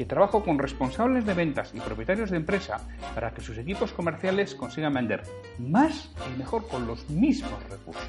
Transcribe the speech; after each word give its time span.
que 0.00 0.06
trabajo 0.06 0.42
con 0.42 0.58
responsables 0.58 1.26
de 1.26 1.34
ventas 1.34 1.74
y 1.74 1.78
propietarios 1.78 2.30
de 2.30 2.38
empresa 2.38 2.80
para 3.14 3.34
que 3.34 3.42
sus 3.42 3.58
equipos 3.58 3.92
comerciales 3.92 4.54
consigan 4.54 4.94
vender 4.94 5.24
más 5.58 6.10
y 6.26 6.30
mejor 6.38 6.66
con 6.68 6.86
los 6.86 7.10
mismos 7.10 7.62
recursos. 7.68 8.08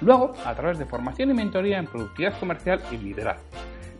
Luego, 0.00 0.32
a 0.46 0.54
través 0.54 0.78
de 0.78 0.86
formación 0.86 1.30
y 1.30 1.34
mentoría 1.34 1.76
en 1.76 1.84
productividad 1.84 2.40
comercial 2.40 2.80
y 2.90 2.96
liderazgo. 2.96 3.44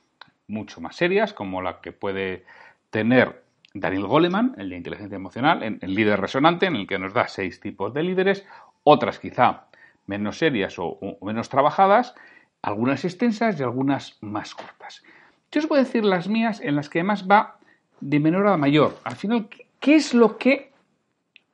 mucho 0.47 0.81
más 0.81 0.95
serias, 0.95 1.33
como 1.33 1.61
la 1.61 1.81
que 1.81 1.91
puede 1.91 2.45
tener 2.89 3.43
Daniel 3.73 4.05
Goleman, 4.05 4.55
el 4.57 4.69
de 4.69 4.77
inteligencia 4.77 5.15
emocional, 5.15 5.63
el 5.63 5.95
líder 5.95 6.19
resonante, 6.19 6.65
en 6.65 6.75
el 6.75 6.87
que 6.87 6.99
nos 6.99 7.13
da 7.13 7.27
seis 7.27 7.59
tipos 7.59 7.93
de 7.93 8.03
líderes, 8.03 8.45
otras 8.83 9.19
quizá 9.19 9.67
menos 10.07 10.37
serias 10.37 10.75
o, 10.77 10.99
menos 11.21 11.49
trabajadas, 11.49 12.15
algunas 12.61 13.05
extensas 13.05 13.59
y 13.59 13.63
algunas 13.63 14.17
más 14.21 14.53
cortas. 14.53 15.03
Yo 15.51 15.59
os 15.61 15.67
voy 15.67 15.79
a 15.79 15.83
decir 15.83 16.03
las 16.03 16.27
mías 16.27 16.59
en 16.61 16.75
las 16.75 16.89
que 16.89 16.99
además 16.99 17.27
va 17.29 17.59
de 18.01 18.19
menor 18.19 18.47
a 18.47 18.57
mayor. 18.57 18.97
Al 19.03 19.15
final, 19.15 19.47
¿qué 19.79 19.95
es 19.95 20.13
lo 20.13 20.37
que 20.37 20.71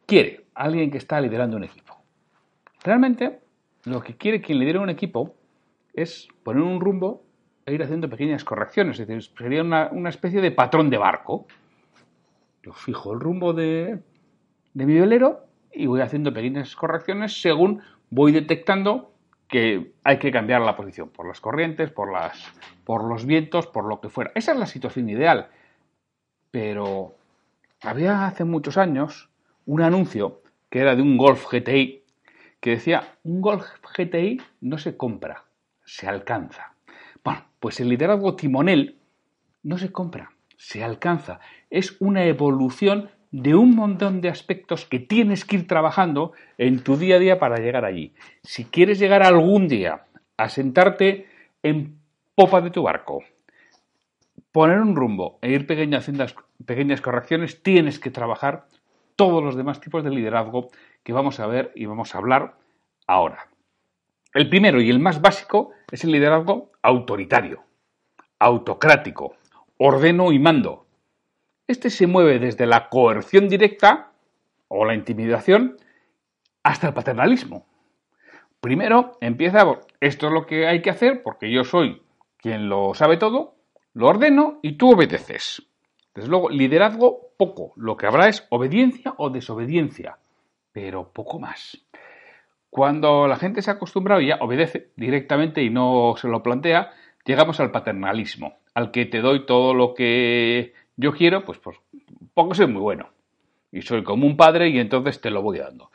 quiere 0.05 0.45
alguien 0.55 0.89
que 0.89 0.97
está 0.97 1.21
liderando 1.21 1.57
un 1.57 1.63
equipo? 1.63 1.97
Realmente, 2.83 3.39
lo 3.85 4.01
que 4.01 4.17
quiere 4.17 4.41
quien 4.41 4.59
lidera 4.59 4.79
un 4.79 4.89
equipo 4.89 5.35
es 5.93 6.27
poner 6.43 6.63
un 6.63 6.79
rumbo 6.79 7.26
e 7.67 7.73
ir 7.73 7.83
haciendo 7.83 8.09
pequeñas 8.09 8.45
correcciones. 8.45 8.97
Es 8.97 9.07
decir, 9.07 9.21
sería 9.37 9.61
una, 9.61 10.09
especie 10.09 10.39
de 10.39 10.51
patrón 10.51 10.89
de 10.89 10.97
barco. 10.97 11.47
Yo 12.63 12.71
fijo 12.71 13.13
el 13.13 13.19
rumbo 13.19 13.53
de, 13.53 13.99
de 14.73 14.85
mi 14.85 14.97
velero 14.97 15.45
y 15.73 15.85
voy 15.85 15.99
haciendo 15.99 16.33
pequeñas 16.33 16.75
correcciones 16.75 17.41
según 17.41 17.81
voy 18.09 18.31
detectando 18.31 19.11
que 19.49 19.91
hay 20.03 20.17
que 20.17 20.31
cambiar 20.31 20.61
la 20.61 20.77
posición 20.77 21.09
por 21.09 21.27
las 21.27 21.41
corrientes, 21.41 21.91
por, 21.91 22.11
las, 22.11 22.41
por 22.85 23.03
los 23.03 23.25
vientos, 23.25 23.67
por 23.67 23.83
lo 23.83 23.99
que 23.99 24.09
fuera. 24.09 24.31
Esa 24.33 24.53
es 24.53 24.57
la 24.57 24.65
situación 24.65 25.09
ideal. 25.09 25.49
Pero 26.51 27.15
había 27.81 28.27
hace 28.27 28.45
muchos 28.45 28.77
años 28.77 29.29
un 29.65 29.81
anuncio 29.81 30.41
que 30.69 30.79
era 30.79 30.95
de 30.95 31.01
un 31.01 31.17
Golf 31.17 31.45
GTI 31.51 32.05
que 32.61 32.71
decía, 32.71 33.17
un 33.23 33.41
Golf 33.41 33.67
GTI 33.97 34.41
no 34.61 34.77
se 34.77 34.95
compra, 34.95 35.43
se 35.83 36.07
alcanza. 36.07 36.76
Pues 37.67 37.81
el 37.81 37.89
liderazgo 37.89 38.37
timonel 38.37 38.95
no 39.61 39.77
se 39.77 39.91
compra, 39.91 40.31
se 40.55 40.85
alcanza. 40.85 41.41
Es 41.69 41.97
una 41.99 42.23
evolución 42.23 43.09
de 43.31 43.55
un 43.55 43.75
montón 43.75 44.21
de 44.21 44.29
aspectos 44.29 44.85
que 44.85 44.99
tienes 44.99 45.43
que 45.43 45.57
ir 45.57 45.67
trabajando 45.67 46.31
en 46.57 46.81
tu 46.81 46.95
día 46.95 47.17
a 47.17 47.19
día 47.19 47.39
para 47.39 47.57
llegar 47.57 47.83
allí. 47.83 48.13
Si 48.41 48.63
quieres 48.63 48.99
llegar 48.99 49.21
algún 49.21 49.67
día 49.67 50.05
a 50.37 50.47
sentarte 50.47 51.27
en 51.61 51.99
popa 52.35 52.61
de 52.61 52.71
tu 52.71 52.83
barco, 52.83 53.21
poner 54.53 54.79
un 54.79 54.95
rumbo 54.95 55.37
e 55.41 55.51
ir 55.51 55.67
pequeñas, 55.67 56.09
pequeñas 56.65 57.01
correcciones, 57.01 57.61
tienes 57.63 57.99
que 57.99 58.11
trabajar 58.11 58.67
todos 59.17 59.43
los 59.43 59.57
demás 59.57 59.81
tipos 59.81 60.05
de 60.05 60.11
liderazgo 60.11 60.69
que 61.03 61.11
vamos 61.11 61.41
a 61.41 61.47
ver 61.47 61.73
y 61.75 61.85
vamos 61.85 62.15
a 62.15 62.19
hablar 62.19 62.53
ahora. 63.07 63.49
El 64.33 64.47
primero 64.47 64.79
y 64.79 64.89
el 64.89 64.99
más 64.99 65.19
básico 65.19 65.71
es 65.91 66.05
el 66.05 66.11
liderazgo 66.11 66.71
autoritario, 66.87 67.65
autocrático, 68.39 69.35
ordeno 69.77 70.31
y 70.31 70.39
mando. 70.39 70.85
Este 71.67 71.89
se 71.89 72.07
mueve 72.07 72.39
desde 72.39 72.65
la 72.65 72.87
coerción 72.87 73.49
directa 73.49 74.13
o 74.69 74.85
la 74.85 74.95
intimidación 74.95 75.75
hasta 76.63 76.87
el 76.87 76.93
paternalismo. 76.93 77.65
Primero 78.61 79.17
empieza 79.19 79.65
por 79.65 79.85
esto 79.99 80.27
es 80.27 80.33
lo 80.33 80.45
que 80.45 80.65
hay 80.65 80.81
que 80.81 80.89
hacer 80.89 81.23
porque 81.23 81.51
yo 81.51 81.65
soy 81.65 82.01
quien 82.37 82.69
lo 82.69 82.93
sabe 82.93 83.17
todo, 83.17 83.55
lo 83.93 84.07
ordeno 84.07 84.59
y 84.61 84.77
tú 84.77 84.93
obedeces. 84.93 85.67
Desde 86.15 86.29
luego, 86.29 86.49
liderazgo 86.49 87.33
poco. 87.35 87.73
Lo 87.75 87.97
que 87.97 88.07
habrá 88.07 88.29
es 88.29 88.47
obediencia 88.49 89.13
o 89.17 89.29
desobediencia, 89.29 90.19
pero 90.71 91.11
poco 91.11 91.37
más. 91.37 91.85
Cuando 92.77 93.27
la 93.27 93.37
gente 93.37 93.63
se 93.63 93.71
ha 93.71 93.73
acostumbrado 93.73 94.21
y 94.21 94.27
ya 94.27 94.35
obedece 94.39 94.91
directamente 94.95 95.63
y 95.63 95.71
no 95.71 96.13
se 96.15 96.27
lo 96.27 96.43
plantea, 96.43 96.91
llegamos 97.25 97.59
al 97.59 97.71
paternalismo, 97.71 98.59
al 98.75 98.91
que 98.91 99.07
te 99.07 99.19
doy 99.21 99.47
todo 99.47 99.73
lo 99.73 99.95
que 99.95 100.75
yo 100.95 101.11
quiero, 101.11 101.43
pues, 101.43 101.57
pues 101.57 101.75
poco 102.35 102.53
soy 102.53 102.67
muy 102.67 102.83
bueno. 102.83 103.09
Y 103.71 103.81
soy 103.81 104.03
como 104.03 104.27
un 104.27 104.37
padre 104.37 104.69
y 104.69 104.77
entonces 104.77 105.19
te 105.19 105.31
lo 105.31 105.41
voy 105.41 105.57
dando. 105.57 105.89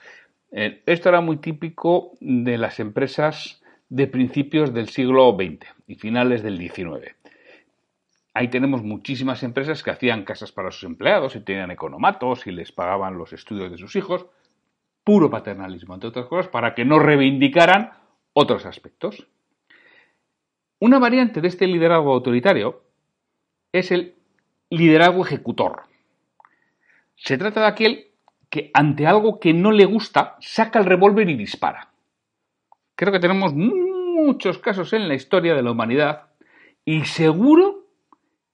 Eh, 0.50 0.82
esto 0.87 1.09
era 1.09 1.20
muy 1.20 1.37
típico 1.37 2.15
de 2.19 2.59
las 2.59 2.81
empresas 2.81 3.62
de 3.88 4.09
principios 4.09 4.75
del 4.75 4.88
siglo 4.88 5.37
XX 5.38 5.64
y 5.87 5.94
finales 5.94 6.43
del 6.43 6.59
XIX. 6.59 7.14
Ahí 8.34 8.49
tenemos 8.49 8.82
muchísimas 8.82 9.44
empresas 9.44 9.84
que 9.84 9.93
hacían 9.93 10.25
casas 10.25 10.50
para 10.50 10.72
sus 10.72 10.82
empleados 10.82 11.37
y 11.37 11.41
tenían 11.43 11.70
economatos 11.70 12.44
y 12.49 12.50
les 12.50 12.73
pagaban 12.73 13.19
los 13.19 13.32
estudios 13.32 13.70
de 13.70 13.78
sus 13.78 13.94
hijos 13.94 14.26
puro 15.04 15.31
paternalismo, 15.31 15.94
entre 15.94 16.08
otras 16.08 16.26
cosas, 16.26 16.49
para 16.49 16.75
que 16.75 16.84
no 16.84 16.99
reivindicaran 16.99 17.93
otros 18.32 18.66
aspectos. 18.66 19.26
Una 20.78 20.99
variante 20.99 21.40
de 21.40 21.49
este 21.49 21.66
liderazgo 21.66 22.12
autoritario 22.12 22.82
es 23.72 23.90
el 23.93 24.16
liderazgo 24.70 25.25
ejecutor. 25.25 25.82
Se 27.16 27.38
trata 27.38 27.60
de 27.60 27.66
aquel 27.66 28.06
que 28.50 28.70
ante 28.75 29.06
algo 29.06 29.38
que 29.38 29.52
no 29.52 29.70
le 29.70 29.84
gusta 29.84 30.37
saca 30.40 30.78
el 30.78 30.87
revólver 30.87 31.28
y 31.28 31.37
dispara. 31.37 31.90
Creo 32.94 33.12
que 33.12 33.20
tenemos 33.20 33.54
muchos 33.54 34.58
casos 34.58 34.93
en 34.93 35.08
la 35.08 35.14
historia 35.14 35.54
de 35.54 35.62
la 35.62 35.70
humanidad 35.70 36.31
y 36.84 37.04
seguro 37.04 37.87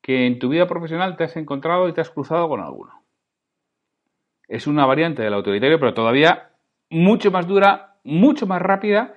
que 0.01 0.27
en 0.27 0.39
tu 0.39 0.49
vida 0.49 0.67
profesional 0.67 1.17
te 1.17 1.25
has 1.25 1.37
encontrado 1.37 1.89
y 1.89 1.93
te 1.93 2.01
has 2.01 2.11
cruzado 2.11 2.49
con 2.49 2.61
alguno 2.61 3.08
es 4.49 4.67
una 4.67 4.87
variante 4.87 5.23
del 5.23 5.35
autoritario, 5.35 5.79
pero 5.79 5.95
todavía 5.95 6.51
mucho 6.91 7.31
más 7.31 7.47
dura, 7.47 7.97
mucho 8.03 8.47
más 8.47 8.61
rápida 8.61 9.15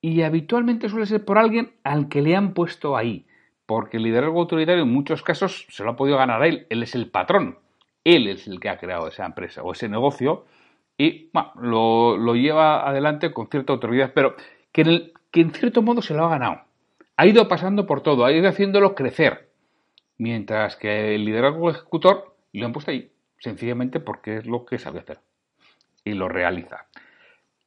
y 0.00 0.22
habitualmente 0.22 0.88
suele 0.88 1.06
ser 1.06 1.24
por 1.24 1.38
alguien 1.38 1.72
al 1.84 2.08
que 2.08 2.20
le 2.20 2.36
han 2.36 2.52
puesto 2.52 2.96
ahí. 2.96 3.26
Porque 3.66 3.96
el 3.96 4.02
liderazgo 4.02 4.40
autoritario 4.40 4.82
en 4.82 4.92
muchos 4.92 5.22
casos 5.22 5.66
se 5.70 5.84
lo 5.84 5.90
ha 5.90 5.96
podido 5.96 6.18
ganar 6.18 6.42
a 6.42 6.46
él, 6.46 6.66
él 6.68 6.82
es 6.82 6.94
el 6.94 7.08
patrón. 7.08 7.58
Él 8.04 8.28
es 8.28 8.46
el 8.46 8.60
que 8.60 8.68
ha 8.68 8.76
creado 8.76 9.08
esa 9.08 9.24
empresa 9.24 9.62
o 9.62 9.72
ese 9.72 9.88
negocio 9.88 10.44
y 10.98 11.30
lo, 11.60 12.34
lleva 12.34 12.86
adelante 12.86 13.32
con 13.32 13.48
cierta 13.48 13.72
autoridad, 13.72 14.12
pero 14.14 14.36
que 14.72 14.82
en, 14.82 15.12
que 15.30 15.40
en 15.40 15.52
cierto 15.52 15.80
modo 15.80 16.02
se 16.02 16.14
lo 16.14 16.26
ha 16.26 16.28
ganado. 16.28 16.60
Ha 17.16 17.26
ido 17.26 17.48
pasando 17.48 17.86
por 17.86 18.02
todo, 18.02 18.24
ha 18.24 18.32
ido 18.32 18.48
haciéndolo 18.48 18.94
crecer, 18.94 19.48
mientras 20.18 20.76
que 20.76 21.14
el 21.14 21.24
liderazgo 21.24 21.70
ejecutor 21.70 22.34
lo 22.52 22.66
han 22.66 22.72
puesto 22.72 22.90
ahí, 22.90 23.10
sencillamente 23.38 24.00
porque 24.00 24.38
es 24.38 24.46
lo 24.46 24.64
que 24.64 24.78
sabe 24.78 25.00
hacer 25.00 25.20
y 26.04 26.12
lo 26.12 26.28
realiza. 26.28 26.86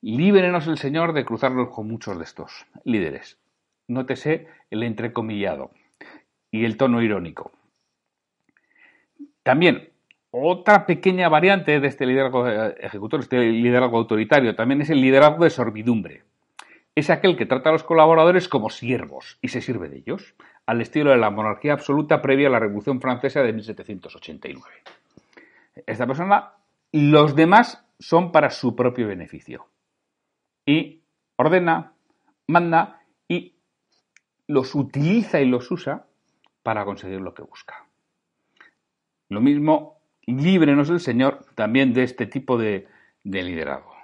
Líbrenos 0.01 0.67
el 0.67 0.77
Señor 0.77 1.13
de 1.13 1.25
cruzarnos 1.25 1.69
con 1.69 1.87
muchos 1.87 2.17
de 2.17 2.23
estos 2.23 2.65
líderes. 2.83 3.39
Nótese 3.87 4.47
el 4.69 4.83
entrecomillado 4.83 5.71
y 6.51 6.65
el 6.65 6.77
tono 6.77 7.01
irónico. 7.01 7.51
También, 9.43 9.89
otra 10.29 10.85
pequeña 10.85 11.29
variante 11.29 11.79
de 11.79 11.87
este 11.87 12.05
liderazgo 12.05 12.47
ejecutor, 12.47 13.21
este 13.21 13.39
liderazgo 13.49 13.97
autoritario, 13.97 14.55
también 14.55 14.81
es 14.81 14.89
el 14.89 15.01
liderazgo 15.01 15.45
de 15.45 15.49
sorbidumbre. 15.49 16.23
Es 16.95 17.09
aquel 17.09 17.37
que 17.37 17.45
trata 17.45 17.69
a 17.69 17.73
los 17.73 17.83
colaboradores 17.83 18.47
como 18.47 18.69
siervos 18.69 19.37
y 19.41 19.47
se 19.49 19.61
sirve 19.61 19.87
de 19.87 19.97
ellos, 19.97 20.35
al 20.65 20.81
estilo 20.81 21.11
de 21.11 21.17
la 21.17 21.29
monarquía 21.29 21.73
absoluta 21.73 22.21
previa 22.21 22.47
a 22.47 22.51
la 22.51 22.59
Revolución 22.59 22.99
Francesa 22.99 23.41
de 23.41 23.53
1789. 23.53 24.63
Esta 25.85 26.07
persona, 26.07 26.53
los 26.91 27.35
demás 27.35 27.85
son 27.99 28.31
para 28.31 28.49
su 28.49 28.75
propio 28.75 29.07
beneficio. 29.07 29.67
Y 30.65 31.01
ordena, 31.35 31.93
manda 32.47 33.01
y 33.27 33.55
los 34.47 34.75
utiliza 34.75 35.41
y 35.41 35.45
los 35.45 35.69
usa 35.71 36.07
para 36.63 36.85
conseguir 36.85 37.21
lo 37.21 37.33
que 37.33 37.43
busca. 37.43 37.87
Lo 39.29 39.41
mismo, 39.41 39.99
líbrenos 40.25 40.89
el 40.89 40.99
Señor 40.99 41.45
también 41.55 41.93
de 41.93 42.03
este 42.03 42.27
tipo 42.27 42.57
de, 42.57 42.87
de 43.23 43.43
liderazgo. 43.43 43.95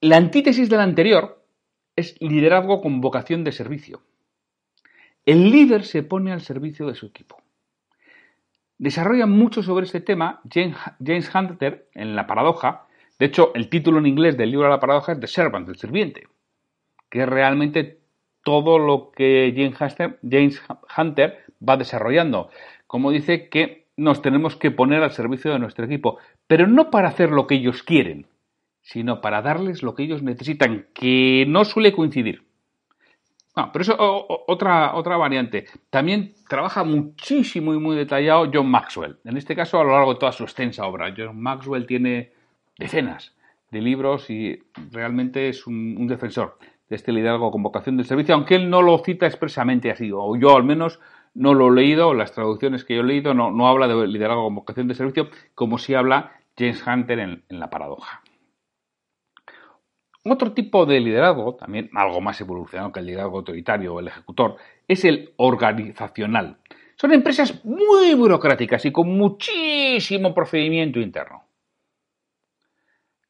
La 0.00 0.16
antítesis 0.16 0.68
del 0.68 0.80
anterior 0.80 1.44
es 1.96 2.20
liderazgo 2.20 2.80
con 2.82 3.00
vocación 3.00 3.44
de 3.44 3.52
servicio. 3.52 4.02
El 5.24 5.50
líder 5.50 5.84
se 5.84 6.02
pone 6.02 6.32
al 6.32 6.42
servicio 6.42 6.86
de 6.86 6.94
su 6.94 7.06
equipo. 7.06 7.43
Desarrolla 8.78 9.26
mucho 9.26 9.62
sobre 9.62 9.86
este 9.86 10.00
tema 10.00 10.40
James 10.52 11.30
Hunter 11.34 11.88
en 11.94 12.16
La 12.16 12.26
Paradoja. 12.26 12.86
De 13.18 13.26
hecho, 13.26 13.52
el 13.54 13.68
título 13.68 13.98
en 13.98 14.06
inglés 14.06 14.36
del 14.36 14.50
libro 14.50 14.68
La 14.68 14.80
Paradoja 14.80 15.12
es 15.12 15.20
The 15.20 15.28
Servant, 15.28 15.68
el 15.68 15.76
sirviente, 15.76 16.26
que 17.08 17.22
es 17.22 17.28
realmente 17.28 18.00
todo 18.42 18.78
lo 18.78 19.12
que 19.12 19.54
James 19.56 20.60
Hunter 20.96 21.44
va 21.66 21.76
desarrollando. 21.76 22.50
Como 22.86 23.10
dice 23.10 23.48
que 23.48 23.86
nos 23.96 24.22
tenemos 24.22 24.56
que 24.56 24.72
poner 24.72 25.02
al 25.02 25.12
servicio 25.12 25.52
de 25.52 25.60
nuestro 25.60 25.84
equipo, 25.84 26.18
pero 26.48 26.66
no 26.66 26.90
para 26.90 27.08
hacer 27.08 27.30
lo 27.30 27.46
que 27.46 27.54
ellos 27.54 27.84
quieren, 27.84 28.26
sino 28.82 29.20
para 29.20 29.40
darles 29.40 29.82
lo 29.82 29.94
que 29.94 30.02
ellos 30.02 30.22
necesitan, 30.22 30.88
que 30.94 31.46
no 31.48 31.64
suele 31.64 31.92
coincidir. 31.92 32.42
Ah, 33.56 33.70
pero 33.72 33.82
eso 33.82 33.96
otra, 34.48 34.94
otra 34.96 35.16
variante. 35.16 35.66
También 35.88 36.34
trabaja 36.48 36.82
muchísimo 36.82 37.72
y 37.72 37.78
muy 37.78 37.94
detallado 37.94 38.50
John 38.52 38.68
Maxwell. 38.68 39.18
En 39.24 39.36
este 39.36 39.54
caso, 39.54 39.80
a 39.80 39.84
lo 39.84 39.92
largo 39.92 40.14
de 40.14 40.18
toda 40.18 40.32
su 40.32 40.42
extensa 40.42 40.84
obra. 40.86 41.14
John 41.16 41.40
Maxwell 41.40 41.86
tiene 41.86 42.32
decenas 42.76 43.32
de 43.70 43.80
libros 43.80 44.28
y 44.28 44.60
realmente 44.90 45.48
es 45.48 45.66
un, 45.68 46.06
defensor 46.08 46.58
de 46.88 46.96
este 46.96 47.12
liderazgo 47.12 47.52
con 47.52 47.62
vocación 47.62 47.96
del 47.96 48.06
servicio, 48.06 48.34
aunque 48.34 48.56
él 48.56 48.68
no 48.68 48.82
lo 48.82 48.98
cita 48.98 49.26
expresamente 49.26 49.90
así, 49.90 50.10
o 50.12 50.36
yo 50.36 50.56
al 50.56 50.64
menos 50.64 51.00
no 51.34 51.54
lo 51.54 51.68
he 51.68 51.74
leído, 51.74 52.12
las 52.12 52.32
traducciones 52.32 52.84
que 52.84 52.94
yo 52.94 53.00
he 53.00 53.04
leído 53.04 53.34
no, 53.34 53.50
no 53.50 53.68
habla 53.68 53.88
de 53.88 54.06
liderazgo 54.06 54.44
con 54.44 54.56
vocación 54.56 54.88
de 54.88 54.94
servicio, 54.94 55.28
como 55.54 55.78
sí 55.78 55.94
habla 55.94 56.32
James 56.56 56.84
Hunter 56.86 57.18
en 57.20 57.42
La 57.48 57.70
Paradoja. 57.70 58.23
Otro 60.26 60.52
tipo 60.52 60.86
de 60.86 61.00
liderazgo, 61.00 61.54
también 61.54 61.90
algo 61.94 62.20
más 62.22 62.40
evolucionado 62.40 62.90
que 62.92 63.00
el 63.00 63.06
liderazgo 63.06 63.38
autoritario 63.38 63.94
o 63.94 64.00
el 64.00 64.08
ejecutor, 64.08 64.56
es 64.88 65.04
el 65.04 65.34
organizacional. 65.36 66.56
Son 66.96 67.12
empresas 67.12 67.62
muy 67.64 68.14
burocráticas 68.14 68.86
y 68.86 68.92
con 68.92 69.08
muchísimo 69.18 70.32
procedimiento 70.32 70.98
interno. 70.98 71.44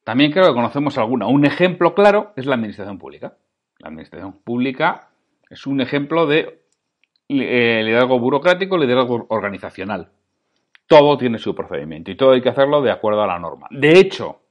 También 0.05 0.31
creo 0.31 0.47
que 0.47 0.53
conocemos 0.53 0.97
alguna. 0.97 1.27
Un 1.27 1.45
ejemplo 1.45 1.93
claro 1.95 2.31
es 2.37 2.45
la 2.45 2.55
administración 2.55 2.97
pública. 2.97 3.35
La 3.79 3.89
administración 3.89 4.33
pública 4.33 5.09
es 5.49 5.67
un 5.67 5.81
ejemplo 5.81 6.27
de 6.27 6.61
eh, 7.27 7.81
liderazgo 7.83 8.19
burocrático, 8.19 8.77
liderazgo 8.77 9.25
organizacional. 9.29 10.11
Todo 10.87 11.17
tiene 11.17 11.39
su 11.39 11.55
procedimiento 11.55 12.11
y 12.11 12.15
todo 12.15 12.31
hay 12.31 12.41
que 12.41 12.49
hacerlo 12.49 12.81
de 12.81 12.91
acuerdo 12.91 13.23
a 13.23 13.27
la 13.27 13.39
norma. 13.39 13.67
De 13.71 13.97
hecho, 13.97 14.41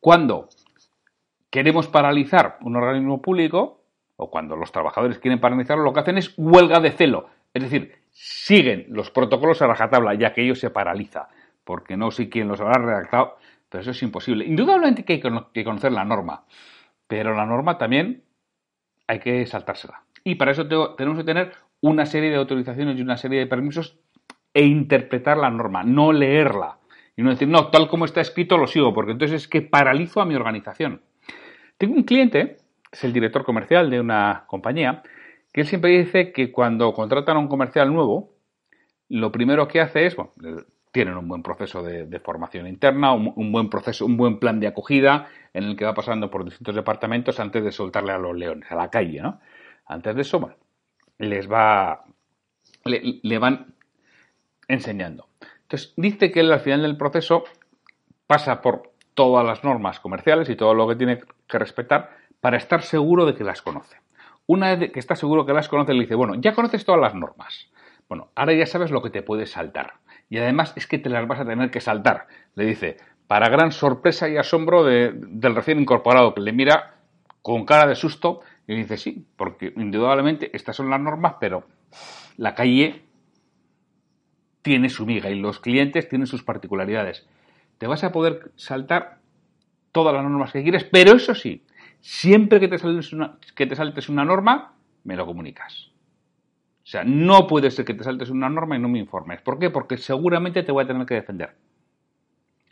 cuando 0.00 0.48
queremos 1.50 1.88
paralizar 1.88 2.58
un 2.62 2.76
organismo 2.76 3.20
público, 3.20 3.82
o 4.16 4.30
cuando 4.30 4.56
los 4.56 4.72
trabajadores 4.72 5.18
quieren 5.18 5.40
paralizarlo, 5.40 5.84
lo 5.84 5.92
que 5.92 6.00
hacen 6.00 6.18
es 6.18 6.34
huelga 6.36 6.80
de 6.80 6.92
celo. 6.92 7.28
Es 7.52 7.62
decir, 7.62 7.94
siguen 8.10 8.86
los 8.88 9.10
protocolos 9.10 9.60
a 9.62 9.66
rajatabla, 9.66 10.14
ya 10.14 10.32
que 10.32 10.42
ello 10.42 10.54
se 10.54 10.70
paraliza, 10.70 11.28
porque 11.64 11.96
no 11.96 12.10
sé 12.10 12.28
quién 12.28 12.48
los 12.48 12.60
habrá 12.60 12.80
redactado, 12.80 13.38
pero 13.68 13.82
eso 13.82 13.90
es 13.90 14.02
imposible. 14.02 14.44
Indudablemente 14.44 15.04
que 15.04 15.14
hay 15.14 15.22
que 15.52 15.64
conocer 15.64 15.92
la 15.92 16.04
norma, 16.04 16.44
pero 17.06 17.34
la 17.34 17.46
norma 17.46 17.78
también 17.78 18.22
hay 19.06 19.18
que 19.18 19.44
saltársela. 19.46 20.02
Y 20.22 20.36
para 20.36 20.52
eso 20.52 20.68
tenemos 20.96 21.18
que 21.18 21.24
tener 21.24 21.52
una 21.80 22.06
serie 22.06 22.30
de 22.30 22.36
autorizaciones 22.36 22.98
y 22.98 23.02
una 23.02 23.16
serie 23.16 23.40
de 23.40 23.46
permisos 23.46 23.98
e 24.52 24.64
interpretar 24.64 25.36
la 25.36 25.50
norma, 25.50 25.82
no 25.82 26.12
leerla. 26.12 26.78
Y 27.16 27.22
no 27.22 27.30
decir, 27.30 27.48
no, 27.48 27.68
tal 27.68 27.88
como 27.88 28.04
está 28.04 28.20
escrito 28.20 28.56
lo 28.56 28.66
sigo, 28.66 28.94
porque 28.94 29.12
entonces 29.12 29.42
es 29.42 29.48
que 29.48 29.62
paralizo 29.62 30.20
a 30.20 30.26
mi 30.26 30.34
organización. 30.34 31.02
Tengo 31.80 31.94
un 31.94 32.02
cliente, 32.02 32.58
es 32.92 33.04
el 33.04 33.14
director 33.14 33.42
comercial 33.42 33.88
de 33.88 33.98
una 33.98 34.44
compañía, 34.48 35.02
que 35.50 35.62
él 35.62 35.66
siempre 35.66 35.92
dice 35.92 36.30
que 36.30 36.52
cuando 36.52 36.92
contratan 36.92 37.38
a 37.38 37.40
un 37.40 37.48
comercial 37.48 37.90
nuevo, 37.90 38.34
lo 39.08 39.32
primero 39.32 39.66
que 39.66 39.80
hace 39.80 40.04
es, 40.04 40.14
bueno, 40.14 40.34
tienen 40.92 41.16
un 41.16 41.26
buen 41.26 41.42
proceso 41.42 41.82
de, 41.82 42.20
formación 42.20 42.66
interna, 42.66 43.14
un, 43.14 43.50
buen 43.50 43.70
proceso, 43.70 44.04
un 44.04 44.18
buen 44.18 44.38
plan 44.38 44.60
de 44.60 44.66
acogida 44.66 45.28
en 45.54 45.64
el 45.64 45.74
que 45.74 45.86
va 45.86 45.94
pasando 45.94 46.30
por 46.30 46.44
distintos 46.44 46.74
departamentos 46.74 47.40
antes 47.40 47.64
de 47.64 47.72
soltarle 47.72 48.12
a 48.12 48.18
los 48.18 48.36
leones, 48.36 48.70
a 48.70 48.74
la 48.74 48.90
calle, 48.90 49.22
¿no? 49.22 49.40
Antes 49.86 50.14
de 50.14 50.20
eso, 50.20 50.54
les 51.16 51.50
va, 51.50 52.04
le, 52.84 53.20
le 53.22 53.38
van 53.38 53.74
enseñando. 54.68 55.28
Entonces, 55.62 55.94
dice 55.96 56.30
que 56.30 56.40
él 56.40 56.52
al 56.52 56.60
final 56.60 56.82
del 56.82 56.98
proceso 56.98 57.44
pasa 58.26 58.60
por 58.60 58.89
todas 59.20 59.44
las 59.44 59.62
normas 59.64 60.00
comerciales 60.00 60.48
y 60.48 60.56
todo 60.56 60.72
lo 60.72 60.88
que 60.88 60.96
tiene 60.96 61.20
que 61.46 61.58
respetar 61.58 62.16
para 62.40 62.56
estar 62.56 62.80
seguro 62.80 63.26
de 63.26 63.34
que 63.34 63.44
las 63.44 63.60
conoce. 63.60 63.98
Una 64.46 64.74
vez 64.74 64.92
que 64.92 64.98
está 64.98 65.14
seguro 65.14 65.44
que 65.44 65.52
las 65.52 65.68
conoce, 65.68 65.92
le 65.92 66.00
dice, 66.00 66.14
bueno, 66.14 66.36
ya 66.36 66.54
conoces 66.54 66.86
todas 66.86 67.02
las 67.02 67.14
normas. 67.14 67.70
Bueno, 68.08 68.28
ahora 68.34 68.54
ya 68.54 68.64
sabes 68.64 68.90
lo 68.90 69.02
que 69.02 69.10
te 69.10 69.20
puede 69.20 69.44
saltar. 69.44 69.92
Y 70.30 70.38
además 70.38 70.72
es 70.74 70.86
que 70.86 70.96
te 70.98 71.10
las 71.10 71.28
vas 71.28 71.38
a 71.38 71.44
tener 71.44 71.70
que 71.70 71.82
saltar. 71.82 72.28
Le 72.54 72.64
dice, 72.64 72.96
para 73.26 73.50
gran 73.50 73.72
sorpresa 73.72 74.26
y 74.26 74.38
asombro 74.38 74.84
del 74.84 75.54
recién 75.54 75.78
incorporado, 75.78 76.32
que 76.32 76.40
le 76.40 76.54
mira 76.54 76.94
con 77.42 77.66
cara 77.66 77.86
de 77.86 77.96
susto 77.96 78.40
y 78.66 78.74
dice, 78.74 78.96
sí, 78.96 79.26
porque 79.36 79.74
indudablemente 79.76 80.50
estas 80.56 80.76
son 80.76 80.88
las 80.88 81.00
normas, 81.00 81.34
pero 81.38 81.64
la 82.38 82.54
calle 82.54 83.02
tiene 84.62 84.88
su 84.88 85.04
miga 85.04 85.28
y 85.28 85.38
los 85.38 85.60
clientes 85.60 86.08
tienen 86.08 86.26
sus 86.26 86.42
particularidades 86.42 87.28
te 87.80 87.86
vas 87.86 88.04
a 88.04 88.12
poder 88.12 88.52
saltar 88.56 89.20
todas 89.90 90.12
las 90.12 90.22
normas 90.22 90.52
que 90.52 90.62
quieres, 90.62 90.84
pero 90.84 91.12
eso 91.12 91.34
sí, 91.34 91.64
siempre 92.00 92.60
que 92.60 92.68
te 92.68 92.78
saltes 92.78 93.10
una, 93.14 93.38
que 93.56 93.66
te 93.66 93.74
saltes 93.74 94.10
una 94.10 94.22
norma, 94.22 94.74
me 95.04 95.16
lo 95.16 95.24
comunicas. 95.24 95.90
O 96.84 96.86
sea, 96.86 97.04
no 97.04 97.46
puede 97.46 97.70
ser 97.70 97.86
que 97.86 97.94
te 97.94 98.04
saltes 98.04 98.28
una 98.28 98.50
norma 98.50 98.76
y 98.76 98.80
no 98.80 98.90
me 98.90 98.98
informes. 98.98 99.40
¿Por 99.40 99.58
qué? 99.58 99.70
Porque 99.70 99.96
seguramente 99.96 100.62
te 100.62 100.72
voy 100.72 100.84
a 100.84 100.86
tener 100.86 101.06
que 101.06 101.14
defender 101.14 101.56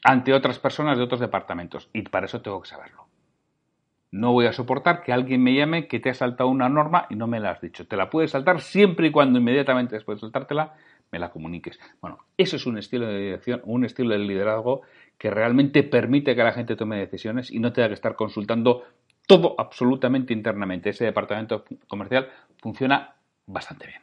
ante 0.05 0.35
otras 0.35 0.59
personas 0.59 0.99
de 0.99 1.05
otros 1.05 1.21
departamentos 1.21 1.89
y 1.95 2.03
para 2.03 2.27
eso 2.27 2.43
tengo 2.43 2.61
que 2.61 2.69
saberlo. 2.69 3.07
No 4.11 4.33
voy 4.33 4.45
a 4.45 4.53
soportar 4.53 5.03
que 5.03 5.15
alguien 5.15 5.43
me 5.43 5.55
llame 5.55 5.89
que 5.89 6.01
te 6.01 6.11
ha 6.11 6.15
saltado 6.15 6.51
una 6.51 6.69
norma 6.69 7.07
y 7.09 7.15
no 7.15 7.27
me 7.27 7.41
la 7.41 7.53
has 7.53 7.63
dicho. 7.63 7.87
Te 7.87 7.97
la 7.97 8.11
puedes 8.11 8.33
saltar 8.33 8.61
siempre 8.61 9.07
y 9.07 9.11
cuando 9.11 9.39
inmediatamente 9.39 9.95
después 9.95 10.17
de 10.17 10.21
saltártela 10.21 10.75
me 11.11 11.19
la 11.19 11.31
comuniques. 11.31 11.79
Bueno, 12.01 12.19
eso 12.37 12.57
es 12.57 12.67
un 12.67 12.79
estilo 12.79 13.07
de 13.07 13.19
dirección, 13.19 13.63
un 13.65 13.85
estilo 13.85 14.11
de 14.11 14.21
liderazgo 14.21 14.83
que 15.17 15.31
realmente 15.31 15.83
permite 15.83 16.35
que 16.37 16.43
la 16.43 16.53
gente 16.53 16.77
tome 16.77 16.99
decisiones 16.99 17.51
y 17.51 17.59
no 17.59 17.73
tenga 17.73 17.89
que 17.89 17.95
estar 17.95 18.15
consultando 18.15 18.85
todo 19.27 19.55
absolutamente 19.59 20.33
internamente. 20.33 20.91
Ese 20.91 21.05
departamento 21.05 21.65
comercial 21.87 22.29
funciona 22.61 23.15
bastante 23.47 23.87
bien. 23.87 24.01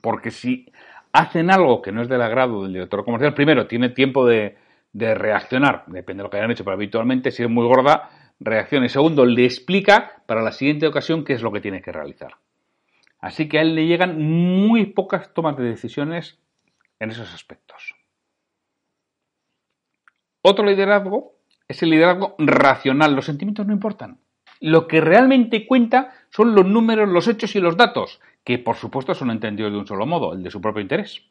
Porque 0.00 0.30
si 0.30 0.70
hacen 1.12 1.50
algo 1.50 1.80
que 1.80 1.92
no 1.92 2.02
es 2.02 2.08
del 2.08 2.22
agrado 2.22 2.62
del 2.62 2.72
director 2.72 3.04
comercial, 3.04 3.34
primero 3.34 3.66
tiene 3.66 3.88
tiempo 3.88 4.26
de, 4.26 4.56
reaccionar, 4.92 5.84
depende 5.86 6.20
de 6.20 6.24
lo 6.24 6.30
que 6.30 6.36
hayan 6.36 6.50
hecho, 6.50 6.64
pero 6.64 6.74
habitualmente 6.74 7.30
si 7.30 7.42
es 7.42 7.50
muy 7.50 7.66
gorda, 7.66 8.10
reacciona. 8.38 8.86
Y 8.86 8.90
segundo, 8.90 9.24
le 9.24 9.44
explica 9.44 10.22
para 10.26 10.42
la 10.42 10.52
siguiente 10.52 10.86
ocasión 10.86 11.24
qué 11.24 11.32
es 11.32 11.42
lo 11.42 11.50
que 11.50 11.60
tiene 11.60 11.82
que 11.82 11.90
realizar. 11.90 12.34
Así 13.24 13.48
que 13.48 13.58
a 13.58 13.62
él 13.62 13.74
le 13.74 13.86
llegan 13.86 14.20
muy 14.20 14.84
pocas 14.84 15.32
tomas 15.32 15.56
de 15.56 15.64
decisiones 15.64 16.38
en 17.00 17.10
esos 17.10 17.32
aspectos. 17.32 17.94
Otro 20.42 20.66
liderazgo 20.66 21.32
es 21.66 21.82
el 21.82 21.88
liderazgo 21.88 22.34
racional. 22.36 23.16
Los 23.16 23.24
sentimientos 23.24 23.66
no 23.66 23.72
importan. 23.72 24.20
Lo 24.60 24.86
que 24.86 25.00
realmente 25.00 25.66
cuenta 25.66 26.12
son 26.28 26.54
los 26.54 26.66
números, 26.66 27.08
los 27.08 27.26
hechos 27.26 27.56
y 27.56 27.60
los 27.60 27.78
datos, 27.78 28.20
que 28.44 28.58
por 28.58 28.76
supuesto 28.76 29.14
son 29.14 29.30
entendidos 29.30 29.72
de 29.72 29.78
un 29.78 29.86
solo 29.86 30.04
modo, 30.04 30.34
el 30.34 30.42
de 30.42 30.50
su 30.50 30.60
propio 30.60 30.82
interés. 30.82 31.22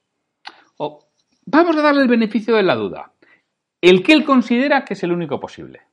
O, 0.78 1.08
vamos 1.46 1.78
a 1.78 1.84
darle 1.84 2.02
el 2.02 2.08
beneficio 2.08 2.56
de 2.56 2.64
la 2.64 2.74
duda. 2.74 3.14
El 3.82 4.02
que 4.02 4.14
él 4.14 4.26
considera 4.26 4.84
que 4.84 4.96
es 4.96 5.04
el 5.04 5.12
único 5.12 5.40
posible. 5.40 5.84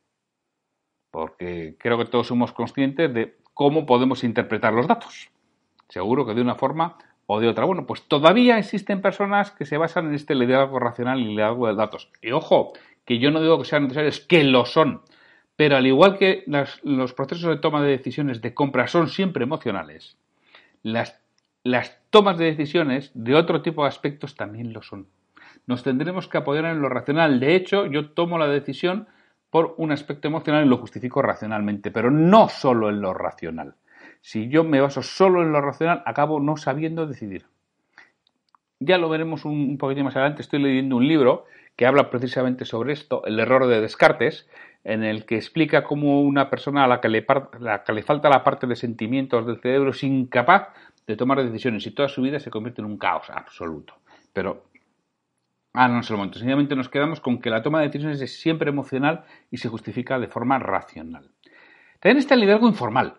Porque 1.10 1.76
creo 1.78 1.98
que 1.98 2.06
todos 2.06 2.28
somos 2.28 2.52
conscientes 2.52 3.12
de 3.12 3.36
cómo 3.52 3.84
podemos 3.84 4.24
interpretar 4.24 4.72
los 4.72 4.86
datos. 4.86 5.30
Seguro 5.90 6.24
que 6.24 6.34
de 6.34 6.40
una 6.40 6.54
forma 6.54 6.96
o 7.26 7.40
de 7.40 7.48
otra. 7.48 7.64
Bueno, 7.64 7.86
pues 7.86 8.02
todavía 8.02 8.58
existen 8.58 9.02
personas 9.02 9.50
que 9.50 9.66
se 9.66 9.76
basan 9.76 10.06
en 10.06 10.14
este 10.14 10.34
liderazgo 10.34 10.78
racional 10.78 11.20
y 11.20 11.24
liderazgo 11.24 11.66
de 11.66 11.74
datos. 11.74 12.08
Y 12.22 12.30
ojo, 12.32 12.72
que 13.04 13.18
yo 13.18 13.30
no 13.30 13.40
digo 13.42 13.58
que 13.58 13.64
sean 13.64 13.84
necesarios, 13.84 14.20
que 14.20 14.44
lo 14.44 14.64
son. 14.64 15.02
Pero 15.56 15.76
al 15.76 15.86
igual 15.86 16.16
que 16.16 16.44
los 16.82 17.12
procesos 17.12 17.50
de 17.50 17.58
toma 17.58 17.82
de 17.82 17.90
decisiones 17.90 18.40
de 18.40 18.54
compra 18.54 18.86
son 18.86 19.08
siempre 19.08 19.44
emocionales, 19.44 20.16
las, 20.82 21.20
las 21.64 22.00
tomas 22.08 22.38
de 22.38 22.46
decisiones 22.46 23.10
de 23.14 23.34
otro 23.34 23.60
tipo 23.60 23.82
de 23.82 23.88
aspectos 23.88 24.36
también 24.36 24.72
lo 24.72 24.82
son. 24.82 25.08
Nos 25.66 25.82
tendremos 25.82 26.28
que 26.28 26.38
apoyar 26.38 26.64
en 26.64 26.80
lo 26.80 26.88
racional. 26.88 27.40
De 27.40 27.54
hecho, 27.54 27.84
yo 27.86 28.10
tomo 28.10 28.38
la 28.38 28.46
decisión 28.46 29.08
por 29.50 29.74
un 29.76 29.92
aspecto 29.92 30.28
emocional 30.28 30.64
y 30.64 30.68
lo 30.68 30.78
justifico 30.78 31.20
racionalmente, 31.20 31.90
pero 31.90 32.10
no 32.10 32.48
solo 32.48 32.88
en 32.88 33.02
lo 33.02 33.12
racional. 33.12 33.74
Si 34.20 34.48
yo 34.48 34.64
me 34.64 34.80
baso 34.80 35.02
solo 35.02 35.42
en 35.42 35.52
lo 35.52 35.60
racional, 35.60 36.02
acabo 36.06 36.40
no 36.40 36.56
sabiendo 36.56 37.06
decidir. 37.06 37.46
Ya 38.78 38.98
lo 38.98 39.08
veremos 39.08 39.44
un, 39.44 39.76
poquito 39.78 40.04
más 40.04 40.16
adelante. 40.16 40.42
Estoy 40.42 40.60
leyendo 40.60 40.96
un 40.96 41.06
libro 41.06 41.44
que 41.76 41.86
habla 41.86 42.10
precisamente 42.10 42.64
sobre 42.64 42.92
esto, 42.92 43.24
el 43.24 43.38
error 43.40 43.66
de 43.66 43.80
Descartes, 43.80 44.48
en 44.84 45.04
el 45.04 45.24
que 45.24 45.36
explica 45.36 45.84
cómo 45.84 46.22
una 46.22 46.50
persona 46.50 46.84
a 46.84 46.88
la 46.88 47.00
que 47.00 47.08
le, 47.08 47.26
la 47.58 47.84
que 47.84 47.92
le 47.92 48.02
falta 48.02 48.28
la 48.28 48.44
parte 48.44 48.66
de 48.66 48.76
sentimientos 48.76 49.46
del 49.46 49.60
cerebro 49.60 49.90
es 49.90 50.02
incapaz 50.02 50.68
de 51.06 51.16
tomar 51.16 51.42
decisiones 51.42 51.86
y 51.86 51.90
toda 51.90 52.08
su 52.08 52.22
vida 52.22 52.40
se 52.40 52.50
convierte 52.50 52.80
en 52.80 52.86
un 52.86 52.98
caos 52.98 53.30
absoluto. 53.30 53.94
Pero 54.32 54.70
Ah, 55.72 55.86
no 55.88 56.00
es 56.00 56.10
el 56.10 56.16
momento. 56.16 56.38
Sencillamente 56.38 56.74
nos 56.74 56.88
quedamos 56.88 57.20
con 57.20 57.40
que 57.40 57.50
la 57.50 57.62
toma 57.62 57.80
de 57.80 57.86
decisiones 57.86 58.20
es 58.20 58.40
siempre 58.40 58.70
emocional 58.70 59.24
y 59.50 59.58
se 59.58 59.68
justifica 59.68 60.18
de 60.18 60.26
forma 60.26 60.58
racional. 60.58 61.30
También 62.00 62.18
está 62.18 62.34
el 62.34 62.40
liderazgo 62.40 62.66
informal, 62.66 63.18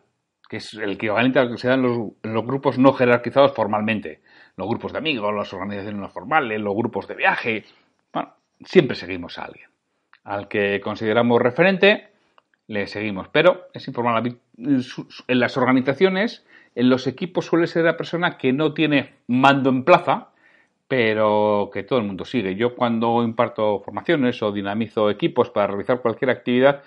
que 0.52 0.58
es 0.58 0.74
el 0.74 0.92
equivalente 0.92 1.40
al 1.40 1.50
que 1.50 1.58
se 1.58 1.70
da 1.70 1.76
en 1.76 1.84
los, 1.84 2.46
grupos 2.46 2.78
no 2.78 2.92
jerarquizados 2.92 3.54
formalmente. 3.54 4.20
Los 4.58 4.68
grupos 4.68 4.92
de 4.92 4.98
amigos, 4.98 5.34
las 5.34 5.54
organizaciones 5.54 5.98
no 5.98 6.10
formales, 6.10 6.60
los 6.60 6.76
grupos 6.76 7.08
de 7.08 7.16
viaje. 7.16 7.64
Bueno, 8.12 8.34
siempre 8.60 8.98
seguimos 8.98 9.40
a 9.40 9.46
alguien. 9.46 9.70
Al 10.26 10.50
que 10.50 10.82
consideramos 10.82 11.42
referente, 11.42 12.10
le 12.68 12.88
seguimos. 12.88 13.30
Pero 13.30 13.70
es 13.74 13.88
informal. 13.88 14.40
En 14.58 15.40
las 15.40 15.56
organizaciones, 15.56 16.46
en 16.76 16.90
los 16.90 17.08
equipos 17.08 17.46
suele 17.46 17.66
ser 17.66 17.86
la 17.86 17.96
persona 17.96 18.38
que 18.38 18.52
no 18.52 18.74
tiene 18.74 19.14
mando 19.28 19.70
en 19.70 19.86
plaza, 19.86 20.32
pero 20.90 21.70
que 21.74 21.84
todo 21.84 22.00
el 22.00 22.06
mundo 22.06 22.26
sigue. 22.26 22.58
Yo 22.58 22.76
cuando 22.76 23.24
imparto 23.24 23.80
formaciones 23.80 24.44
o 24.44 24.52
dinamizo 24.52 25.10
equipos 25.10 25.50
para 25.50 25.68
realizar 25.68 26.02
cualquier 26.02 26.30
actividad, 26.30 26.84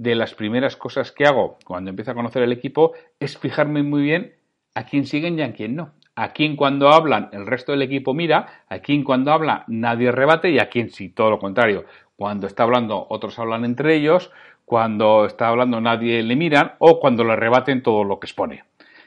de 0.00 0.14
las 0.14 0.34
primeras 0.34 0.76
cosas 0.76 1.12
que 1.12 1.26
hago 1.26 1.58
cuando 1.62 1.90
empiezo 1.90 2.12
a 2.12 2.14
conocer 2.14 2.42
el 2.42 2.52
equipo 2.52 2.94
es 3.20 3.36
fijarme 3.36 3.82
muy 3.82 4.00
bien 4.00 4.32
a 4.74 4.86
quién 4.86 5.04
siguen 5.04 5.38
y 5.38 5.42
a 5.42 5.52
quién 5.52 5.76
no. 5.76 5.92
A 6.16 6.32
quién 6.32 6.56
cuando 6.56 6.88
hablan 6.88 7.28
el 7.32 7.46
resto 7.46 7.72
del 7.72 7.82
equipo 7.82 8.14
mira, 8.14 8.64
a 8.70 8.78
quién 8.78 9.04
cuando 9.04 9.30
habla 9.30 9.64
nadie 9.68 10.10
rebate 10.10 10.50
y 10.50 10.58
a 10.58 10.70
quién 10.70 10.88
sí, 10.88 11.10
todo 11.10 11.28
lo 11.28 11.38
contrario. 11.38 11.84
Cuando 12.16 12.46
está 12.46 12.62
hablando 12.62 13.06
otros 13.10 13.38
hablan 13.38 13.66
entre 13.66 13.94
ellos, 13.94 14.30
cuando 14.64 15.26
está 15.26 15.48
hablando 15.48 15.82
nadie 15.82 16.22
le 16.22 16.34
miran 16.34 16.76
o 16.78 16.98
cuando 16.98 17.22
le 17.22 17.36
rebaten 17.36 17.82
todo 17.82 18.02
lo 18.02 18.20
que 18.20 18.26
expone. 18.26 18.64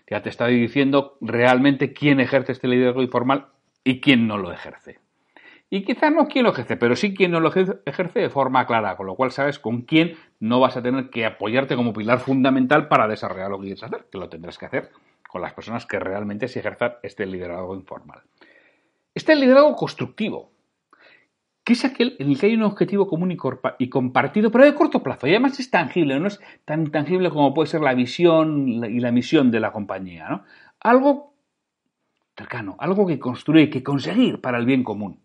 Ya 0.08 0.22
te 0.22 0.30
está 0.30 0.46
diciendo 0.46 1.18
realmente 1.22 1.94
quién 1.94 2.20
ejerce 2.20 2.52
este 2.52 2.68
liderazgo 2.68 3.02
informal 3.02 3.48
y 3.84 4.00
quién 4.00 4.28
no 4.28 4.38
lo 4.38 4.52
ejerce. 4.52 5.00
Y 5.76 5.86
quizá 5.86 6.12
no 6.12 6.28
quién 6.28 6.44
lo 6.44 6.52
ejerce, 6.52 6.78
pero 6.78 6.96
sí 6.96 7.16
quién 7.16 7.32
no 7.32 7.40
lo 7.40 7.52
ejerce 7.52 8.20
de 8.20 8.30
forma 8.30 8.68
clara, 8.68 8.96
con 8.96 9.08
lo 9.08 9.16
cual 9.16 9.32
sabes 9.32 9.58
con 9.58 9.82
quién 9.82 10.14
no 10.40 10.60
vas 10.60 10.78
a 10.78 10.84
tener 10.84 11.10
que 11.10 11.26
apoyarte 11.26 11.76
como 11.76 11.94
pilar 11.94 12.20
fundamental 12.20 12.88
para 12.88 13.08
desarrollar 13.08 13.50
lo 13.50 13.58
que 13.58 13.64
quieres 13.64 13.82
hacer, 13.82 14.06
que 14.12 14.20
lo 14.20 14.30
tendrás 14.30 14.60
que 14.60 14.68
hacer 14.68 14.92
con 15.28 15.42
las 15.42 15.54
personas 15.54 15.88
que 15.88 15.98
realmente 15.98 16.48
se 16.48 16.60
ejerzan 16.60 16.94
este 17.02 17.26
liderazgo 17.26 17.74
informal. 17.74 18.22
Este 19.16 19.36
liderazgo 19.36 19.76
constructivo, 19.76 20.52
que 21.64 21.74
es 21.74 21.84
aquel 21.86 22.18
en 22.20 22.30
el 22.30 22.40
que 22.40 22.46
hay 22.46 22.54
un 22.54 22.62
objetivo 22.62 23.08
común 23.08 23.36
y 23.80 23.90
compartido, 23.90 24.52
pero 24.52 24.66
de 24.66 24.76
corto 24.76 25.02
plazo, 25.02 25.26
y 25.26 25.32
además 25.32 25.60
es 25.60 25.72
tangible, 25.72 26.20
no 26.20 26.28
es 26.28 26.40
tan 26.66 26.92
tangible 26.92 27.32
como 27.32 27.52
puede 27.56 27.72
ser 27.72 27.82
la 27.82 27.96
visión 27.96 28.68
y 28.68 29.00
la 29.00 29.12
misión 29.12 29.50
de 29.50 29.60
la 29.60 29.72
compañía, 29.72 30.30
¿no? 30.30 30.44
Algo 30.82 31.34
cercano, 32.38 32.76
algo 32.78 33.08
que 33.08 33.18
construir, 33.18 33.72
que 33.72 33.82
conseguir 33.82 34.40
para 34.40 34.60
el 34.60 34.68
bien 34.68 34.84
común. 34.84 35.23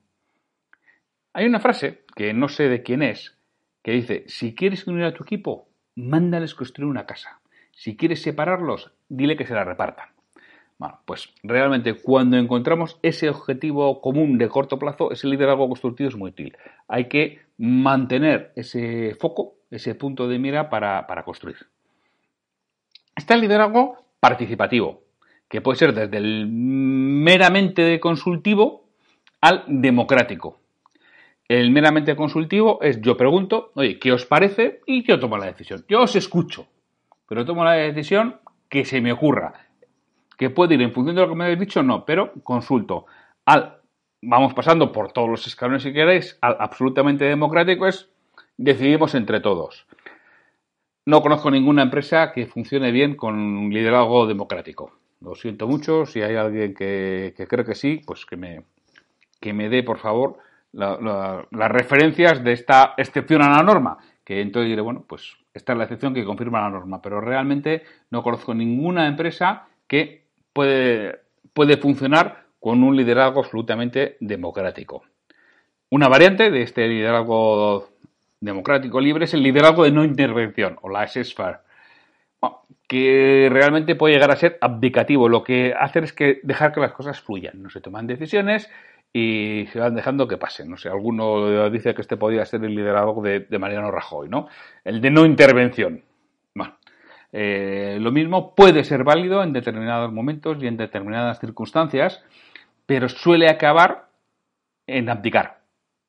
Hay 1.39 1.47
una 1.47 1.61
frase, 1.61 2.01
que 2.17 2.35
no 2.35 2.49
sé 2.49 2.69
de 2.69 2.83
quién 2.83 3.01
es, 3.01 3.39
que 3.85 3.93
dice, 3.93 4.25
si 4.27 4.57
quieres 4.57 4.89
unir 4.89 5.05
a 5.05 5.15
tu 5.15 5.23
equipo, 5.23 5.69
mándales 5.95 6.53
construir 6.53 6.91
una 6.91 7.07
casa. 7.07 7.39
Si 7.71 7.97
quieres 7.97 8.23
separarlos, 8.23 8.91
dile 9.09 9.37
que 9.37 9.47
se 9.47 9.55
la 9.55 9.63
repartan. 9.63 10.09
Bueno, 10.79 10.99
pues 11.05 11.33
realmente 11.45 11.95
cuando 11.95 12.39
encontramos 12.39 12.99
ese 13.03 13.29
objetivo 13.29 14.01
común 14.01 14.37
de 14.37 14.49
corto 14.49 14.81
plazo, 14.81 15.13
ese 15.13 15.29
liderazgo 15.29 15.69
constructivo 15.69 16.09
es 16.09 16.17
muy 16.17 16.31
útil. 16.31 16.57
Hay 16.89 17.05
que 17.05 17.39
mantener 17.57 18.51
ese 18.57 19.15
foco, 19.15 19.59
ese 19.71 19.95
punto 19.95 20.27
de 20.27 20.41
mira 20.41 20.69
para, 20.69 21.07
para 21.07 21.23
construir. 21.23 21.69
Está 23.15 23.35
el 23.35 23.43
liderazgo 23.43 24.07
participativo 24.19 25.05
que 25.49 25.61
puede 25.61 25.79
ser 25.79 25.95
desde 25.95 26.17
el 26.17 26.49
meramente 26.49 28.01
consultivo 28.01 28.89
al 29.41 29.63
democrático. 29.69 30.59
El 31.49 31.71
meramente 31.71 32.15
consultivo 32.15 32.79
es 32.83 33.01
yo 33.01 33.17
pregunto, 33.17 33.73
oye, 33.75 33.99
¿qué 33.99 34.13
os 34.13 34.27
parece? 34.27 34.83
Y 34.87 35.03
yo 35.03 35.19
tomo 35.19 35.39
la 35.39 35.47
decisión. 35.47 35.85
Yo 35.89 36.03
os 36.03 36.15
escucho, 36.15 36.67
pero 37.27 37.47
tomo 37.47 37.65
la 37.65 37.73
decisión 37.73 38.37
que 38.69 38.85
se 38.85 39.01
me 39.01 39.13
ocurra. 39.13 39.67
Que 40.37 40.51
puede 40.51 40.75
ir 40.75 40.83
en 40.83 40.93
función 40.93 41.17
de 41.17 41.23
lo 41.23 41.29
que 41.29 41.35
me 41.35 41.45
habéis 41.45 41.61
dicho, 41.61 41.83
no, 41.83 42.05
pero 42.05 42.33
consulto. 42.43 43.07
Al, 43.47 43.79
vamos 44.21 44.53
pasando 44.53 44.93
por 44.93 45.13
todos 45.13 45.29
los 45.29 45.47
escalones 45.47 45.83
si 45.83 45.93
queréis, 45.93 46.39
al 46.43 46.57
absolutamente 46.61 47.25
democrático 47.25 47.87
es 47.87 48.11
decidimos 48.59 49.15
entre 49.15 49.41
todos. 49.41 49.87
No 51.07 51.23
conozco 51.23 51.51
ninguna 51.51 51.83
empresa 51.83 52.33
que 52.33 52.47
funcione 52.47 52.93
bien 52.93 53.17
con 53.17 53.71
liderazgo 53.71 54.27
democrático. 54.27 54.93
Lo 55.23 55.35
siento 55.35 55.67
mucho. 55.67 56.05
Si 56.05 56.21
hay 56.21 56.37
alguien 56.37 56.75
que, 56.75 57.33
cree 57.49 57.65
que 57.65 57.75
sí, 57.75 58.03
pues 58.05 58.27
que 58.27 58.37
me, 58.37 58.65
que 59.41 59.55
me 59.55 59.71
dé, 59.71 59.83
por 59.83 59.99
favor, 59.99 60.39
las 60.73 61.71
referencias 61.71 62.43
de 62.45 62.53
esta 62.53 62.95
excepción 62.97 63.43
a 63.43 63.51
la 63.51 63.63
norma. 63.63 63.99
Que 64.25 64.41
entonces 64.41 64.69
diré, 64.69 64.83
bueno, 64.83 65.05
pues 65.09 65.37
esta 65.55 65.73
es 65.73 65.79
la 65.79 65.85
excepción 65.85 66.15
que 66.15 66.25
confirma 66.25 66.61
la 66.61 66.71
norma. 66.71 67.01
Pero 67.01 67.21
realmente 67.21 67.83
no 68.11 68.23
conozco 68.23 68.55
ninguna 68.55 69.07
empresa 69.07 69.67
que 69.87 70.25
puede, 70.53 71.21
puede 71.53 71.77
funcionar 71.79 72.45
con 72.61 72.83
un 72.83 72.97
liderazgo 72.97 73.41
absolutamente 73.41 74.17
democrático. 74.21 75.05
Una 75.91 76.09
variante 76.09 76.51
de 76.51 76.63
este 76.63 76.87
liderazgo 76.87 77.89
democrático 78.41 79.01
libre 79.01 79.25
es 79.25 79.35
el 79.35 79.43
liderazgo 79.43 79.85
de 79.85 79.93
no 79.93 80.05
intervención 80.05 80.79
o 80.83 80.89
la 80.91 81.07
SSFAR 81.07 81.63
que 82.89 83.49
realmente 83.53 83.95
puede 83.95 84.15
llegar 84.15 84.31
a 84.31 84.37
ser 84.37 84.59
abdicativo. 84.61 85.29
Lo 85.29 85.45
que 85.45 85.75
hace 85.79 86.01
es 86.01 86.13
que 86.13 86.41
dejar 86.43 86.73
que 86.73 86.81
las 86.81 86.93
cosas 86.93 87.21
fluyan, 87.21 87.63
no 87.63 87.71
se 87.71 87.83
toman 87.83 88.07
decisiones 88.07 88.71
y 89.13 89.67
se 89.73 89.81
van 89.81 89.95
dejando 89.95 90.29
que 90.29 90.37
pasen. 90.37 90.71
No 90.71 90.77
sé, 90.77 90.89
alguno 90.89 91.71
dice 91.71 91.95
que 91.95 92.03
este 92.03 92.17
podría 92.17 92.45
ser 92.45 92.65
el 92.65 92.75
liderazgo 92.75 93.23
de, 93.23 93.47
Mariano 93.59 93.91
Rajoy, 93.91 94.29
¿no? 94.29 94.49
El 94.85 95.01
de 95.01 95.11
no 95.11 95.25
intervención. 95.25 96.03
Bueno, 96.55 96.77
eh, 97.33 97.99
lo 98.01 98.13
mismo 98.13 98.55
puede 98.55 98.85
ser 98.85 99.05
válido 99.05 99.43
en 99.43 99.53
determinados 99.53 100.13
momentos 100.13 100.63
y 100.63 100.67
en 100.67 100.77
determinadas 100.77 101.41
circunstancias, 101.41 102.23
pero 102.87 103.09
suele 103.09 103.49
acabar 103.49 104.09
en 104.87 105.09
abdicar. 105.09 105.61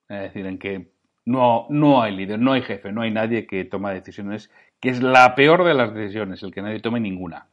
Es 0.07 0.21
decir, 0.21 0.45
en 0.45 0.57
que 0.57 0.91
no, 1.25 1.67
no 1.69 2.01
hay 2.01 2.15
líder, 2.15 2.39
no 2.39 2.53
hay 2.53 2.61
jefe, 2.61 2.91
no 2.91 3.01
hay 3.01 3.11
nadie 3.11 3.45
que 3.45 3.65
toma 3.65 3.93
decisiones 3.93 4.49
que 4.79 4.89
es 4.89 5.01
la 5.03 5.35
peor 5.35 5.65
de 5.65 5.73
las 5.73 5.93
decisiones, 5.93 6.41
el 6.41 6.53
que 6.53 6.61
nadie 6.61 6.79
tome 6.79 6.99
ninguna. 6.99 7.47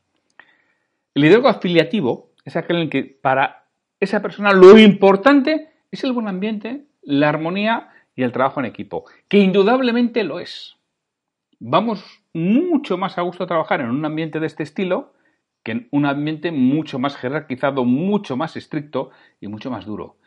El 1.15 1.23
liderazgo 1.23 1.49
afiliativo 1.49 2.31
es 2.45 2.57
aquel 2.57 2.83
en 2.83 2.91
que 2.91 3.03
para 3.05 3.66
esa 4.01 4.23
persona 4.23 4.53
lo 4.53 4.79
importante 4.79 5.71
es 5.91 6.05
el 6.05 6.13
buen 6.13 6.29
ambiente, 6.29 6.85
la 7.03 7.29
armonía 7.29 7.91
y 8.15 8.23
el 8.23 8.33
trabajo 8.33 8.61
en 8.61 8.67
equipo, 8.67 9.05
que 9.29 9.39
indudablemente 9.39 10.25
lo 10.25 10.41
es. 10.41 10.77
Vamos 11.59 12.05
mucho 12.33 12.99
más 12.99 13.19
a 13.19 13.23
gusto 13.23 13.45
a 13.45 13.47
trabajar 13.47 13.81
en 13.81 13.91
un 13.91 14.05
ambiente 14.05 14.41
de 14.41 14.47
este 14.47 14.63
estilo 14.63 15.15
que 15.63 15.73
en 15.73 15.89
un 15.91 16.07
ambiente 16.07 16.53
mucho 16.53 16.99
más 16.99 17.17
jerarquizado, 17.17 17.85
mucho 17.85 18.37
más 18.37 18.57
estricto 18.57 19.11
y 19.41 19.49
mucho 19.49 19.71
más 19.71 19.85
duro. 19.85 20.19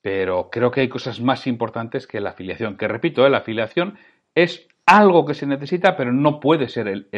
pero 0.00 0.50
creo 0.50 0.70
que 0.70 0.82
hay 0.82 0.88
cosas 0.88 1.20
más 1.20 1.48
importantes 1.48 2.06
que 2.06 2.20
la 2.20 2.30
afiliación. 2.30 2.76
Que 2.76 2.86
repito, 2.88 3.26
¿eh? 3.26 3.30
la 3.30 3.38
afiliación 3.38 3.98
es 4.36 4.68
algo 4.86 5.26
que 5.26 5.34
se 5.34 5.46
necesita, 5.46 5.96
pero 5.96 6.12
no 6.12 6.38
puede 6.38 6.68
ser 6.68 6.86
el, 6.86 7.08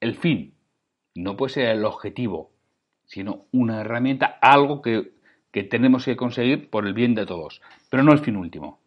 el 0.00 0.14
fin, 0.16 0.54
no 1.14 1.36
puede 1.36 1.54
ser 1.54 1.68
el 1.70 1.84
objetivo, 1.86 2.53
sino 3.06 3.46
una 3.52 3.80
herramienta, 3.80 4.38
algo 4.40 4.82
que, 4.82 5.12
que 5.50 5.62
tenemos 5.62 6.04
que 6.04 6.16
conseguir 6.16 6.70
por 6.70 6.86
el 6.86 6.94
bien 6.94 7.14
de 7.14 7.26
todos, 7.26 7.62
pero 7.90 8.02
no 8.02 8.12
el 8.12 8.18
fin 8.18 8.36
último. 8.36 8.80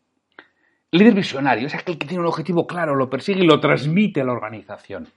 El 0.89 0.99
líder 0.99 1.15
visionario 1.15 1.67
es 1.67 1.75
aquel 1.75 1.97
que 1.97 2.07
tiene 2.07 2.21
un 2.21 2.27
objetivo 2.27 2.65
claro, 2.65 2.95
lo 2.95 3.09
persigue 3.09 3.43
y 3.43 3.47
lo 3.47 3.59
transmite 3.59 4.21
a 4.21 4.23
la 4.23 4.31
organización. 4.31 5.09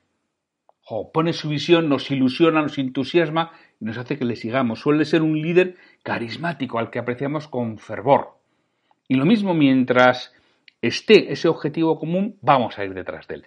pone 1.13 1.33
su 1.33 1.49
visión, 1.49 1.89
nos 1.89 2.11
ilusiona, 2.11 2.61
nos 2.61 2.77
entusiasma 2.79 3.53
y 3.81 3.85
nos 3.85 3.97
hace 3.97 4.19
que 4.19 4.25
le 4.25 4.35
sigamos. 4.35 4.81
Suele 4.81 5.05
ser 5.05 5.23
un 5.23 5.41
líder 5.41 5.77
carismático 6.03 6.81
al 6.81 6.91
que 6.91 6.99
apreciamos 6.99 7.47
con 7.47 7.79
fervor. 7.79 8.39
Y 9.07 9.15
lo 9.15 9.25
mismo 9.25 9.55
mientras 9.55 10.35
esté 10.83 11.33
ese 11.33 11.47
objetivo 11.47 11.99
común, 12.01 12.37
vamos 12.43 12.79
a 12.79 12.85
ir 12.85 12.93
detrás 12.93 13.29
de 13.29 13.37
él. 13.37 13.45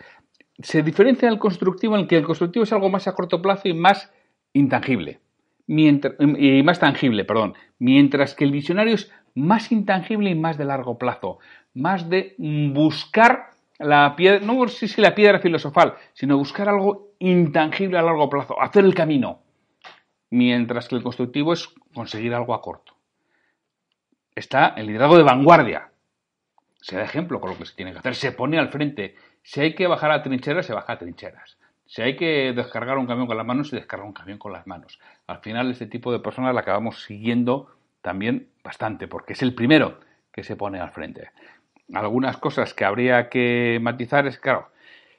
Se 0.60 0.82
diferencia 0.82 1.30
del 1.30 1.40
constructivo 1.40 1.98
en 1.98 2.08
que 2.08 2.16
el 2.16 2.24
constructivo 2.24 2.64
es 2.64 2.72
algo 2.72 2.90
más 2.90 3.08
a 3.08 3.16
corto 3.16 3.42
plazo 3.42 3.68
y 3.68 3.74
más 3.74 4.14
intangible. 4.54 5.20
Y 5.68 6.64
más 6.64 6.80
tangible, 6.80 7.26
perdón. 7.26 7.56
Mientras 7.80 8.36
que 8.36 8.44
el 8.44 8.52
visionario 8.52 8.96
es 8.96 9.12
más 9.36 9.72
intangible 9.72 10.30
y 10.30 10.36
más 10.36 10.58
de 10.58 10.66
largo 10.66 10.98
plazo 10.98 11.40
más 11.74 12.10
de 12.10 12.36
buscar 12.38 13.52
la 13.80 14.16
piedra, 14.16 14.40
no 14.46 14.68
sé 14.68 14.88
si 14.88 15.02
la 15.02 15.16
piedra 15.16 15.40
filosofal, 15.40 15.96
sino 16.14 16.38
buscar 16.38 16.70
algo 16.70 17.14
intangible 17.20 17.98
a 17.98 18.02
largo 18.02 18.30
plazo, 18.30 18.62
hacer 18.62 18.86
el 18.86 18.94
camino. 18.94 19.40
Mientras 20.30 20.88
que 20.88 20.96
el 20.96 21.04
constructivo 21.04 21.54
es 21.54 21.70
conseguir 21.94 22.34
algo 22.34 22.54
a 22.54 22.62
corto. 22.62 22.96
Está 24.36 24.70
el 24.70 24.88
liderazgo 24.88 25.18
de 25.18 25.24
vanguardia. 25.24 25.92
Se 26.82 26.98
da 26.98 27.04
ejemplo 27.04 27.40
con 27.40 27.52
lo 27.52 27.58
que 27.58 27.66
se 27.66 27.76
tiene 27.76 27.92
que 27.92 28.00
hacer. 28.00 28.16
Se 28.16 28.32
pone 28.32 28.58
al 28.58 28.70
frente. 28.70 29.16
Si 29.44 29.62
hay 29.62 29.76
que 29.76 29.86
bajar 29.86 30.12
a 30.12 30.24
trincheras, 30.24 30.66
se 30.66 30.74
baja 30.74 30.94
a 30.94 30.98
trincheras. 30.98 31.58
Si 31.86 32.02
hay 32.02 32.16
que 32.16 32.54
descargar 32.54 32.98
un 32.98 33.08
camión 33.08 33.28
con 33.28 33.38
las 33.38 33.46
manos, 33.46 33.70
se 33.70 33.76
descarga 33.76 34.06
un 34.06 34.14
camión 34.14 34.38
con 34.38 34.52
las 34.52 34.66
manos. 34.68 35.00
Al 35.28 35.40
final, 35.40 35.70
este 35.72 35.86
tipo 35.86 36.12
de 36.12 36.20
personas 36.20 36.54
la 36.54 36.62
acabamos 36.62 37.04
siguiendo 37.04 37.76
también 38.02 38.50
bastante, 38.64 39.08
porque 39.08 39.34
es 39.34 39.42
el 39.42 39.54
primero 39.54 40.00
que 40.32 40.44
se 40.44 40.56
pone 40.56 40.80
al 40.80 40.92
frente 40.92 41.30
algunas 41.94 42.38
cosas 42.38 42.74
que 42.74 42.86
habría 42.86 43.30
que 43.30 43.80
matizar 43.82 44.28
es, 44.28 44.38
claro, 44.38 44.70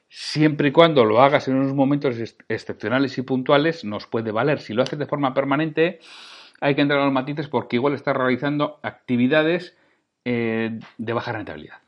siempre 0.08 0.68
y 0.68 0.72
cuando 0.72 1.04
lo 1.04 1.20
hagas 1.20 1.48
en 1.48 1.56
unos 1.56 1.74
momentos 1.74 2.16
excepcionales 2.48 3.18
y 3.18 3.22
puntuales, 3.22 3.84
nos 3.84 4.06
puede 4.06 4.30
valer. 4.30 4.60
Si 4.60 4.74
lo 4.74 4.82
haces 4.82 4.98
de 4.98 5.06
forma 5.06 5.34
permanente, 5.34 6.00
hay 6.60 6.74
que 6.74 6.82
entrar 6.82 7.00
a 7.00 7.04
los 7.04 7.12
matices 7.12 7.48
porque 7.48 7.76
igual 7.76 7.94
estás 7.94 8.16
realizando 8.16 8.80
actividades 8.82 9.76
eh, 10.24 10.78
de 10.98 11.12
baja 11.12 11.32
rentabilidad. 11.32 11.83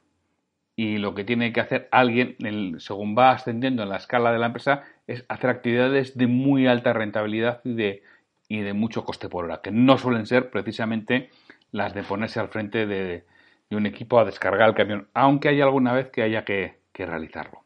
Y 0.79 0.99
lo 0.99 1.15
que 1.15 1.25
tiene 1.25 1.55
que 1.55 1.61
hacer 1.61 1.89
alguien, 1.91 2.37
según 2.79 3.17
va 3.17 3.31
ascendiendo 3.31 3.83
en 3.83 3.89
la 3.89 3.97
escala 3.97 4.31
de 4.31 4.39
la 4.39 4.47
empresa, 4.47 4.83
es 5.07 5.25
hacer 5.29 5.49
actividades 5.49 6.17
de 6.19 6.27
muy 6.27 6.67
alta 6.67 6.93
rentabilidad 6.93 7.63
y 7.65 7.75
de, 7.75 8.03
y 8.49 8.61
de 8.61 8.75
mucho 8.75 9.05
coste 9.05 9.29
por 9.29 9.47
hora, 9.47 9.61
que 9.63 9.71
no 9.71 9.97
suelen 9.97 10.27
ser 10.27 10.51
precisamente 10.51 11.31
las 11.73 11.95
de 11.95 12.03
ponerse 12.03 12.41
al 12.41 12.49
frente 12.49 12.87
de, 12.87 13.25
un 13.71 13.87
equipo 13.87 14.19
a 14.21 14.25
descargar 14.25 14.69
el 14.69 14.75
camión, 14.75 15.09
aunque 15.15 15.49
hay 15.49 15.61
alguna 15.61 15.93
vez 15.93 16.11
que 16.11 16.23
haya 16.23 16.45
que, 16.45 16.77
realizarlo. 16.95 17.61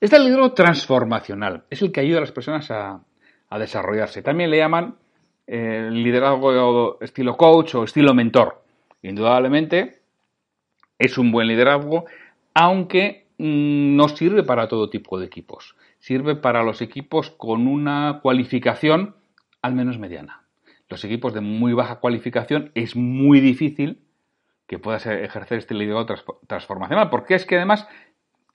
Este 0.00 0.18
liderazgo 0.18 0.52
transformacional 0.52 1.64
es 1.70 1.82
el 1.82 1.92
que 1.92 2.00
ayuda 2.00 2.18
a 2.18 2.22
las 2.22 2.32
personas 2.32 2.70
a, 2.70 3.00
desarrollarse. 3.58 4.22
También 4.22 4.50
le 4.50 4.58
llaman 4.58 4.96
eh, 5.46 5.88
liderazgo 5.90 7.00
estilo 7.00 7.36
coach 7.36 7.76
o 7.76 7.84
estilo 7.84 8.12
mentor. 8.12 8.62
Indudablemente 9.02 10.00
es 10.98 11.16
un 11.16 11.30
buen 11.30 11.46
liderazgo, 11.46 12.06
aunque 12.58 13.26
mm, 13.36 13.96
no 13.96 14.08
sirve 14.08 14.42
para 14.42 14.66
todo 14.66 14.88
tipo 14.88 15.18
de 15.18 15.26
equipos. 15.26 15.76
Sirve 15.98 16.36
para 16.36 16.62
los 16.62 16.80
equipos 16.80 17.30
con 17.30 17.66
una 17.66 18.20
cualificación 18.22 19.14
al 19.60 19.74
menos 19.74 19.98
mediana. 19.98 20.46
Los 20.88 21.04
equipos 21.04 21.34
de 21.34 21.42
muy 21.42 21.74
baja 21.74 22.00
cualificación 22.00 22.70
es 22.74 22.96
muy 22.96 23.40
difícil 23.40 24.00
que 24.66 24.78
puedas 24.78 25.04
ejercer 25.04 25.58
este 25.58 25.74
liderazgo 25.74 26.40
transformacional, 26.46 27.10
porque 27.10 27.34
es 27.34 27.44
que 27.44 27.56
además 27.56 27.86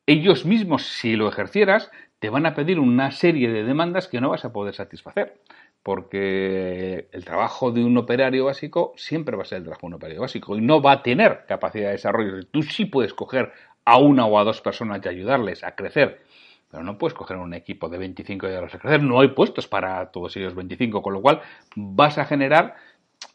ellos 0.08 0.46
mismos, 0.46 0.84
si 0.84 1.16
lo 1.16 1.30
ejercieras, 1.30 1.92
te 2.18 2.30
van 2.30 2.46
a 2.46 2.56
pedir 2.56 2.80
una 2.80 3.12
serie 3.12 3.52
de 3.52 3.64
demandas 3.64 4.08
que 4.08 4.20
no 4.20 4.30
vas 4.30 4.46
a 4.46 4.52
poder 4.52 4.74
satisfacer, 4.74 5.42
porque 5.84 7.08
el 7.12 7.26
trabajo 7.26 7.72
de 7.72 7.84
un 7.84 7.98
operario 7.98 8.46
básico 8.46 8.94
siempre 8.96 9.36
va 9.36 9.44
a 9.44 9.46
ser 9.46 9.60
el 9.60 9.64
trabajo 9.64 9.82
de 9.82 9.88
un 9.88 9.94
operario 9.96 10.22
básico 10.22 10.56
y 10.56 10.62
no 10.62 10.82
va 10.82 10.92
a 10.92 11.04
tener 11.04 11.46
capacidad 11.48 11.88
de 11.88 11.94
desarrollo. 11.94 12.46
Tú 12.48 12.62
sí 12.64 12.86
puedes 12.86 13.14
coger 13.14 13.52
a 13.86 13.98
una 13.98 14.26
o 14.26 14.40
a 14.40 14.44
dos 14.44 14.62
personas 14.62 15.02
y 15.04 15.10
ayudarles 15.10 15.64
a 15.64 15.76
crecer, 15.76 16.22
pero 16.70 16.84
no 16.84 16.98
puedes 16.98 17.14
coger 17.14 17.38
un 17.38 17.54
equipo 17.54 17.90
de 17.90 17.98
25 17.98 18.46
y 18.46 18.50
ayudarlos 18.50 18.76
a 18.76 18.80
crecer. 18.80 19.04
No 19.04 19.20
hay 19.20 19.30
puestos 19.30 19.68
para 19.68 20.12
todos 20.12 20.36
ellos 20.38 20.56
25, 20.56 21.02
con 21.02 21.14
lo 21.14 21.22
cual 21.22 21.42
vas 21.76 22.18
a 22.18 22.26
generar 22.26 22.76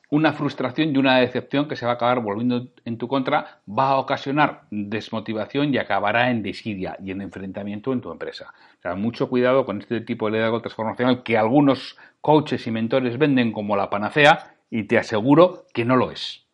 una 0.08 0.32
frustración 0.32 0.94
y 0.94 0.98
una 0.98 1.18
decepción 1.18 1.66
que 1.66 1.76
se 1.76 1.84
va 1.84 1.92
a 1.92 1.94
acabar 1.96 2.20
volviendo 2.20 2.68
en 2.84 2.96
tu 2.96 3.08
contra, 3.08 3.60
va 3.68 3.90
a 3.90 3.98
ocasionar 3.98 4.62
desmotivación 4.70 5.74
y 5.74 5.78
acabará 5.78 6.30
en 6.30 6.42
desidia 6.42 6.96
y 7.02 7.10
en 7.10 7.22
enfrentamiento 7.22 7.92
en 7.92 8.00
tu 8.00 8.12
empresa. 8.12 8.52
O 8.78 8.82
sea, 8.82 8.94
mucho 8.94 9.28
cuidado 9.28 9.66
con 9.66 9.80
este 9.80 10.00
tipo 10.00 10.26
de 10.26 10.32
liderazgo 10.32 10.60
transformacional 10.60 11.22
que 11.24 11.36
algunos 11.36 11.98
coaches 12.20 12.66
y 12.66 12.70
mentores 12.70 13.18
venden 13.18 13.52
como 13.52 13.76
la 13.76 13.90
panacea 13.90 14.54
y 14.70 14.84
te 14.84 14.98
aseguro 14.98 15.64
que 15.74 15.84
no 15.84 15.96
lo 15.96 16.12
es. 16.12 16.45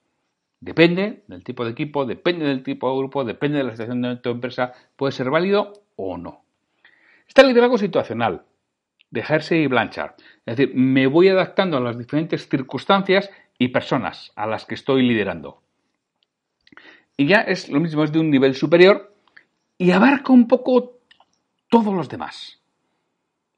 Depende 0.62 1.24
del 1.26 1.42
tipo 1.42 1.64
de 1.64 1.72
equipo, 1.72 2.06
depende 2.06 2.46
del 2.46 2.62
tipo 2.62 2.88
de 2.88 2.96
grupo, 2.96 3.24
depende 3.24 3.58
de 3.58 3.64
la 3.64 3.72
situación 3.72 4.00
de 4.00 4.16
tu 4.18 4.30
empresa, 4.30 4.72
puede 4.94 5.10
ser 5.10 5.28
válido 5.28 5.72
o 5.96 6.16
no. 6.16 6.44
Está 7.26 7.42
el 7.42 7.48
liderazgo 7.48 7.78
situacional, 7.78 8.44
de 9.10 9.24
Hersey 9.28 9.64
y 9.64 9.66
Blanchard. 9.66 10.12
Es 10.46 10.56
decir, 10.56 10.72
me 10.76 11.08
voy 11.08 11.26
adaptando 11.26 11.78
a 11.78 11.80
las 11.80 11.98
diferentes 11.98 12.48
circunstancias 12.48 13.28
y 13.58 13.68
personas 13.68 14.30
a 14.36 14.46
las 14.46 14.64
que 14.64 14.76
estoy 14.76 15.02
liderando. 15.02 15.62
Y 17.16 17.26
ya 17.26 17.40
es 17.40 17.68
lo 17.68 17.80
mismo, 17.80 18.04
es 18.04 18.12
de 18.12 18.20
un 18.20 18.30
nivel 18.30 18.54
superior 18.54 19.16
y 19.78 19.90
abarca 19.90 20.32
un 20.32 20.46
poco 20.46 21.00
todos 21.68 21.92
los 21.92 22.08
demás. 22.08 22.62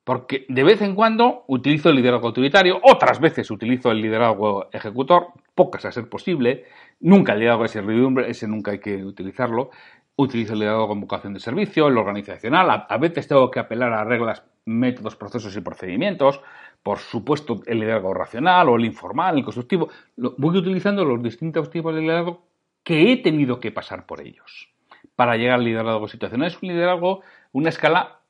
Porque 0.05 0.45
de 0.49 0.64
vez 0.64 0.81
en 0.83 0.95
cuando 0.95 1.45
utilizo 1.49 1.88
el 1.88 1.97
liderazgo 1.97 2.29
autoritario, 2.29 2.79
otras 2.83 3.21
veces 3.21 3.51
utilizo 3.51 3.90
el 3.90 4.01
liderazgo 4.01 4.69
ejecutor, 4.71 5.29
pocas 5.55 5.85
a 5.87 5.93
ser 5.93 6.09
posible, 6.09 6.64
nunca 7.00 7.33
el 7.33 7.40
liderazgo 7.40 7.64
de 7.64 7.68
servidumbre, 7.68 8.30
ese 8.30 8.48
nunca 8.48 8.72
hay 8.72 8.78
que 8.78 9.04
utilizarlo. 9.04 9.70
Utilizo 10.16 10.52
el 10.52 10.61
liderazgo 10.61 10.88
con 10.88 11.00
vocación 11.00 11.35
de 11.35 11.40
servicio, 11.40 11.88
el 11.88 11.98
organizacional, 11.98 12.87
a 12.88 12.98
veces 12.98 13.26
tengo 13.26 13.50
que 13.50 13.61
apelar 13.61 13.92
a 13.92 14.04
reglas, 14.04 14.44
métodos, 14.64 15.16
procesos 15.16 15.57
y 15.57 15.61
procedimientos, 15.61 16.40
por 16.85 16.98
supuesto, 16.98 17.62
el 17.66 17.80
liderazgo 17.80 18.12
racional 18.12 18.68
o 18.68 18.76
el 18.76 18.85
informal, 18.85 19.38
el 19.38 19.44
constructivo. 19.44 19.88
Voy 20.16 20.57
utilizando 20.59 21.04
los 21.04 21.22
distintos 21.22 21.70
tipos 21.70 21.94
de 21.94 22.02
liderazgo 22.02 22.46
que 22.83 23.11
he 23.11 23.16
tenido 23.16 23.59
que 23.59 23.72
pasar 23.72 24.04
por 24.04 24.20
ellos 24.20 24.68
para 25.16 25.37
llegar 25.37 25.54
al 25.54 25.64
liderazgo 25.64 26.07
situacional. 26.09 26.48
Es 26.48 26.62
un 26.62 26.68
liderazgo, 26.68 27.22
una 27.52 27.70
escala 27.70 28.20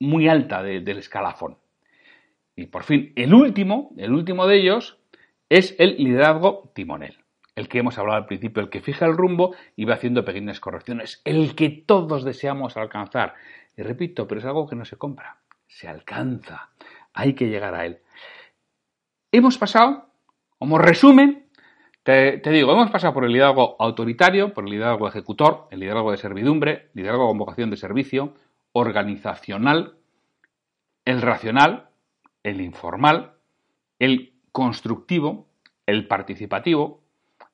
muy 0.00 0.28
alta 0.28 0.62
del 0.62 0.98
escalafón. 0.98 1.56
Y 2.56 2.66
por 2.66 2.82
fin, 2.82 3.12
el 3.14 3.32
último, 3.32 3.92
el 3.96 4.12
último 4.12 4.46
de 4.48 4.56
ellos 4.56 4.98
es 5.48 5.76
el 5.78 5.96
liderazgo 5.96 6.72
timonel. 6.74 7.19
El 7.60 7.68
que 7.68 7.78
hemos 7.78 7.98
hablado 7.98 8.16
al 8.16 8.26
principio, 8.26 8.62
el 8.62 8.70
que 8.70 8.80
fija 8.80 9.04
el 9.04 9.16
rumbo 9.16 9.54
y 9.76 9.84
va 9.84 9.94
haciendo 9.94 10.24
pequeñas 10.24 10.60
correcciones. 10.60 11.20
El 11.24 11.54
que 11.54 11.68
todos 11.68 12.24
deseamos 12.24 12.76
alcanzar. 12.76 13.34
Y 13.76 13.82
repito, 13.82 14.26
pero 14.26 14.40
es 14.40 14.46
algo 14.46 14.66
que 14.66 14.76
no 14.76 14.84
se 14.84 14.96
compra, 14.96 15.36
se 15.66 15.86
alcanza 15.86 16.70
hay 17.12 17.34
que 17.34 17.48
llegar 17.48 17.74
a 17.74 17.86
él. 17.86 17.98
Hemos 19.32 19.58
pasado, 19.58 20.06
como 20.58 20.78
resumen, 20.78 21.46
te, 22.02 22.40
digo, 22.50 22.72
hemos 22.72 22.90
pasado 22.90 23.14
por 23.14 23.24
el 23.24 23.32
liderazgo 23.32 23.76
autoritario, 23.78 24.52
por 24.52 24.64
el 24.64 24.70
liderazgo 24.70 25.08
ejecutor, 25.08 25.68
el 25.70 25.80
liderazgo 25.80 26.10
de 26.10 26.16
servidumbre, 26.16 26.90
liderazgo 26.94 27.28
con 27.28 27.38
vocación 27.38 27.70
de 27.70 27.76
servicio, 27.76 28.34
organizacional, 28.72 29.96
el 31.04 31.22
racional, 31.22 31.88
el 32.42 32.60
informal, 32.60 33.32
el 33.98 34.32
constructivo, 34.52 35.46
el 35.86 36.06
participativo, 36.06 37.02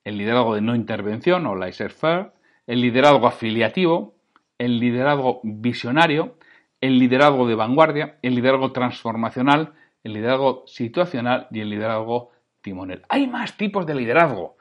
el 0.07 0.17
liderazgo 0.17 0.55
de 0.55 0.61
no 0.61 0.73
intervención 0.73 1.45
o 1.47 1.55
laissez-faire, 1.55 2.31
el 2.65 2.79
liderazgo 2.79 3.27
afiliativo, 3.27 4.15
el 4.57 4.79
liderazgo 4.79 5.41
visionario, 5.43 6.37
el 6.79 6.97
liderazgo 6.97 7.45
de 7.45 7.55
vanguardia, 7.55 8.17
el 8.21 8.35
liderazgo 8.35 8.71
transformacional, 8.71 9.73
el 10.05 10.13
liderazgo 10.13 10.63
situacional 10.65 11.47
y 11.51 11.59
el 11.59 11.69
liderazgo 11.69 12.31
timonel. 12.61 13.03
Hay 13.09 13.27
más 13.27 13.57
tipos 13.57 13.85
de 13.85 13.95
liderazgo, 13.95 14.55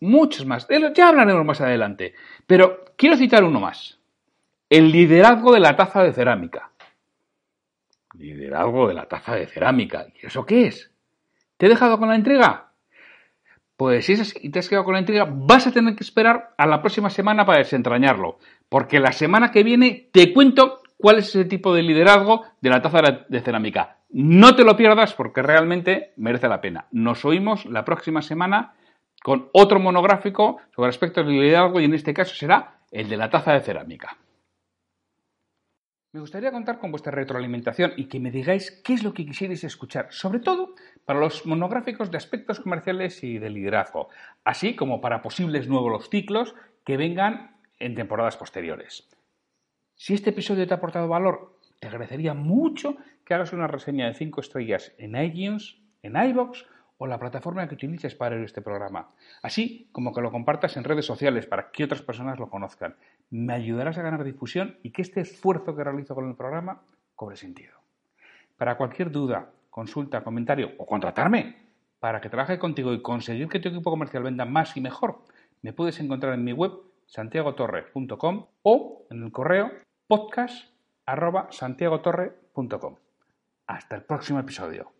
muchos 0.00 0.44
más. 0.46 0.66
Ya 0.96 1.08
hablaremos 1.08 1.44
más 1.44 1.60
adelante, 1.60 2.14
pero 2.48 2.84
quiero 2.96 3.16
citar 3.16 3.44
uno 3.44 3.60
más. 3.60 4.00
El 4.68 4.90
liderazgo 4.90 5.52
de 5.52 5.60
la 5.60 5.76
taza 5.76 6.02
de 6.02 6.12
cerámica. 6.12 6.72
Liderazgo 8.14 8.88
de 8.88 8.94
la 8.94 9.06
taza 9.06 9.36
de 9.36 9.46
cerámica. 9.46 10.08
¿Y 10.20 10.26
eso 10.26 10.44
qué 10.44 10.66
es? 10.66 10.90
¿Te 11.56 11.66
he 11.66 11.68
dejado 11.68 12.00
con 12.00 12.08
la 12.08 12.16
entrega? 12.16 12.67
Pues 13.78 14.06
si 14.06 14.14
es 14.14 14.34
y 14.42 14.50
te 14.50 14.58
has 14.58 14.68
quedado 14.68 14.84
con 14.84 14.94
la 14.94 15.00
intriga, 15.00 15.24
vas 15.30 15.68
a 15.68 15.70
tener 15.70 15.94
que 15.94 16.02
esperar 16.02 16.52
a 16.58 16.66
la 16.66 16.80
próxima 16.80 17.10
semana 17.10 17.46
para 17.46 17.58
desentrañarlo. 17.58 18.40
Porque 18.68 18.98
la 18.98 19.12
semana 19.12 19.52
que 19.52 19.62
viene 19.62 20.08
te 20.10 20.34
cuento 20.34 20.80
cuál 20.96 21.18
es 21.18 21.28
ese 21.28 21.44
tipo 21.44 21.72
de 21.72 21.84
liderazgo 21.84 22.44
de 22.60 22.70
la 22.70 22.82
taza 22.82 23.24
de 23.28 23.40
cerámica. 23.40 23.98
No 24.10 24.56
te 24.56 24.64
lo 24.64 24.76
pierdas 24.76 25.14
porque 25.14 25.42
realmente 25.42 26.12
merece 26.16 26.48
la 26.48 26.60
pena. 26.60 26.86
Nos 26.90 27.24
oímos 27.24 27.66
la 27.66 27.84
próxima 27.84 28.20
semana 28.20 28.74
con 29.22 29.48
otro 29.52 29.78
monográfico 29.78 30.58
sobre 30.74 30.88
aspectos 30.88 31.24
de 31.24 31.34
liderazgo 31.34 31.78
y 31.78 31.84
en 31.84 31.94
este 31.94 32.12
caso 32.12 32.34
será 32.34 32.80
el 32.90 33.08
de 33.08 33.16
la 33.16 33.30
taza 33.30 33.52
de 33.52 33.60
cerámica. 33.60 34.16
Me 36.10 36.20
gustaría 36.20 36.50
contar 36.50 36.80
con 36.80 36.90
vuestra 36.90 37.12
retroalimentación 37.12 37.92
y 37.96 38.06
que 38.06 38.18
me 38.18 38.32
digáis 38.32 38.82
qué 38.82 38.94
es 38.94 39.04
lo 39.04 39.14
que 39.14 39.24
quisierais 39.24 39.62
escuchar, 39.62 40.08
sobre 40.10 40.40
todo 40.40 40.74
para 41.08 41.20
los 41.20 41.46
monográficos 41.46 42.10
de 42.10 42.18
aspectos 42.18 42.60
comerciales 42.60 43.24
y 43.24 43.38
de 43.38 43.48
liderazgo, 43.48 44.10
así 44.44 44.76
como 44.76 45.00
para 45.00 45.22
posibles 45.22 45.66
nuevos 45.66 46.10
ciclos 46.10 46.54
que 46.84 46.98
vengan 46.98 47.56
en 47.78 47.94
temporadas 47.94 48.36
posteriores. 48.36 49.08
Si 49.94 50.12
este 50.12 50.30
episodio 50.30 50.66
te 50.66 50.74
ha 50.74 50.76
aportado 50.76 51.08
valor, 51.08 51.56
te 51.80 51.88
agradecería 51.88 52.34
mucho 52.34 52.98
que 53.24 53.32
hagas 53.32 53.54
una 53.54 53.66
reseña 53.66 54.06
de 54.06 54.12
5 54.12 54.38
estrellas 54.42 54.92
en 54.98 55.16
iTunes, 55.16 55.78
en 56.02 56.14
iBox 56.14 56.66
o 56.98 57.06
la 57.06 57.18
plataforma 57.18 57.66
que 57.66 57.76
utilices 57.76 58.14
para 58.14 58.36
ver 58.36 58.44
este 58.44 58.60
programa, 58.60 59.08
así 59.40 59.88
como 59.92 60.12
que 60.12 60.20
lo 60.20 60.30
compartas 60.30 60.76
en 60.76 60.84
redes 60.84 61.06
sociales 61.06 61.46
para 61.46 61.70
que 61.70 61.84
otras 61.84 62.02
personas 62.02 62.38
lo 62.38 62.50
conozcan. 62.50 62.96
Me 63.30 63.54
ayudarás 63.54 63.96
a 63.96 64.02
ganar 64.02 64.24
difusión 64.24 64.76
y 64.82 64.90
que 64.90 65.00
este 65.00 65.22
esfuerzo 65.22 65.74
que 65.74 65.84
realizo 65.84 66.14
con 66.14 66.28
el 66.28 66.36
programa 66.36 66.82
cobre 67.16 67.36
sentido. 67.36 67.78
Para 68.58 68.76
cualquier 68.76 69.10
duda, 69.10 69.52
consulta, 69.70 70.22
comentario 70.22 70.72
o 70.78 70.86
contratarme 70.86 71.68
para 72.00 72.20
que 72.20 72.28
trabaje 72.28 72.58
contigo 72.58 72.92
y 72.92 73.00
conseguir 73.02 73.48
que 73.48 73.60
tu 73.60 73.68
equipo 73.68 73.90
comercial 73.90 74.22
venda 74.22 74.44
más 74.44 74.76
y 74.76 74.80
mejor, 74.80 75.22
me 75.62 75.72
puedes 75.72 75.98
encontrar 76.00 76.34
en 76.34 76.44
mi 76.44 76.52
web 76.52 76.72
santiagotorre.com 77.06 78.46
o 78.62 79.06
en 79.10 79.24
el 79.24 79.32
correo 79.32 79.72
podcast.santiagotorre.com. 80.06 82.96
Hasta 83.66 83.96
el 83.96 84.02
próximo 84.02 84.38
episodio. 84.38 84.97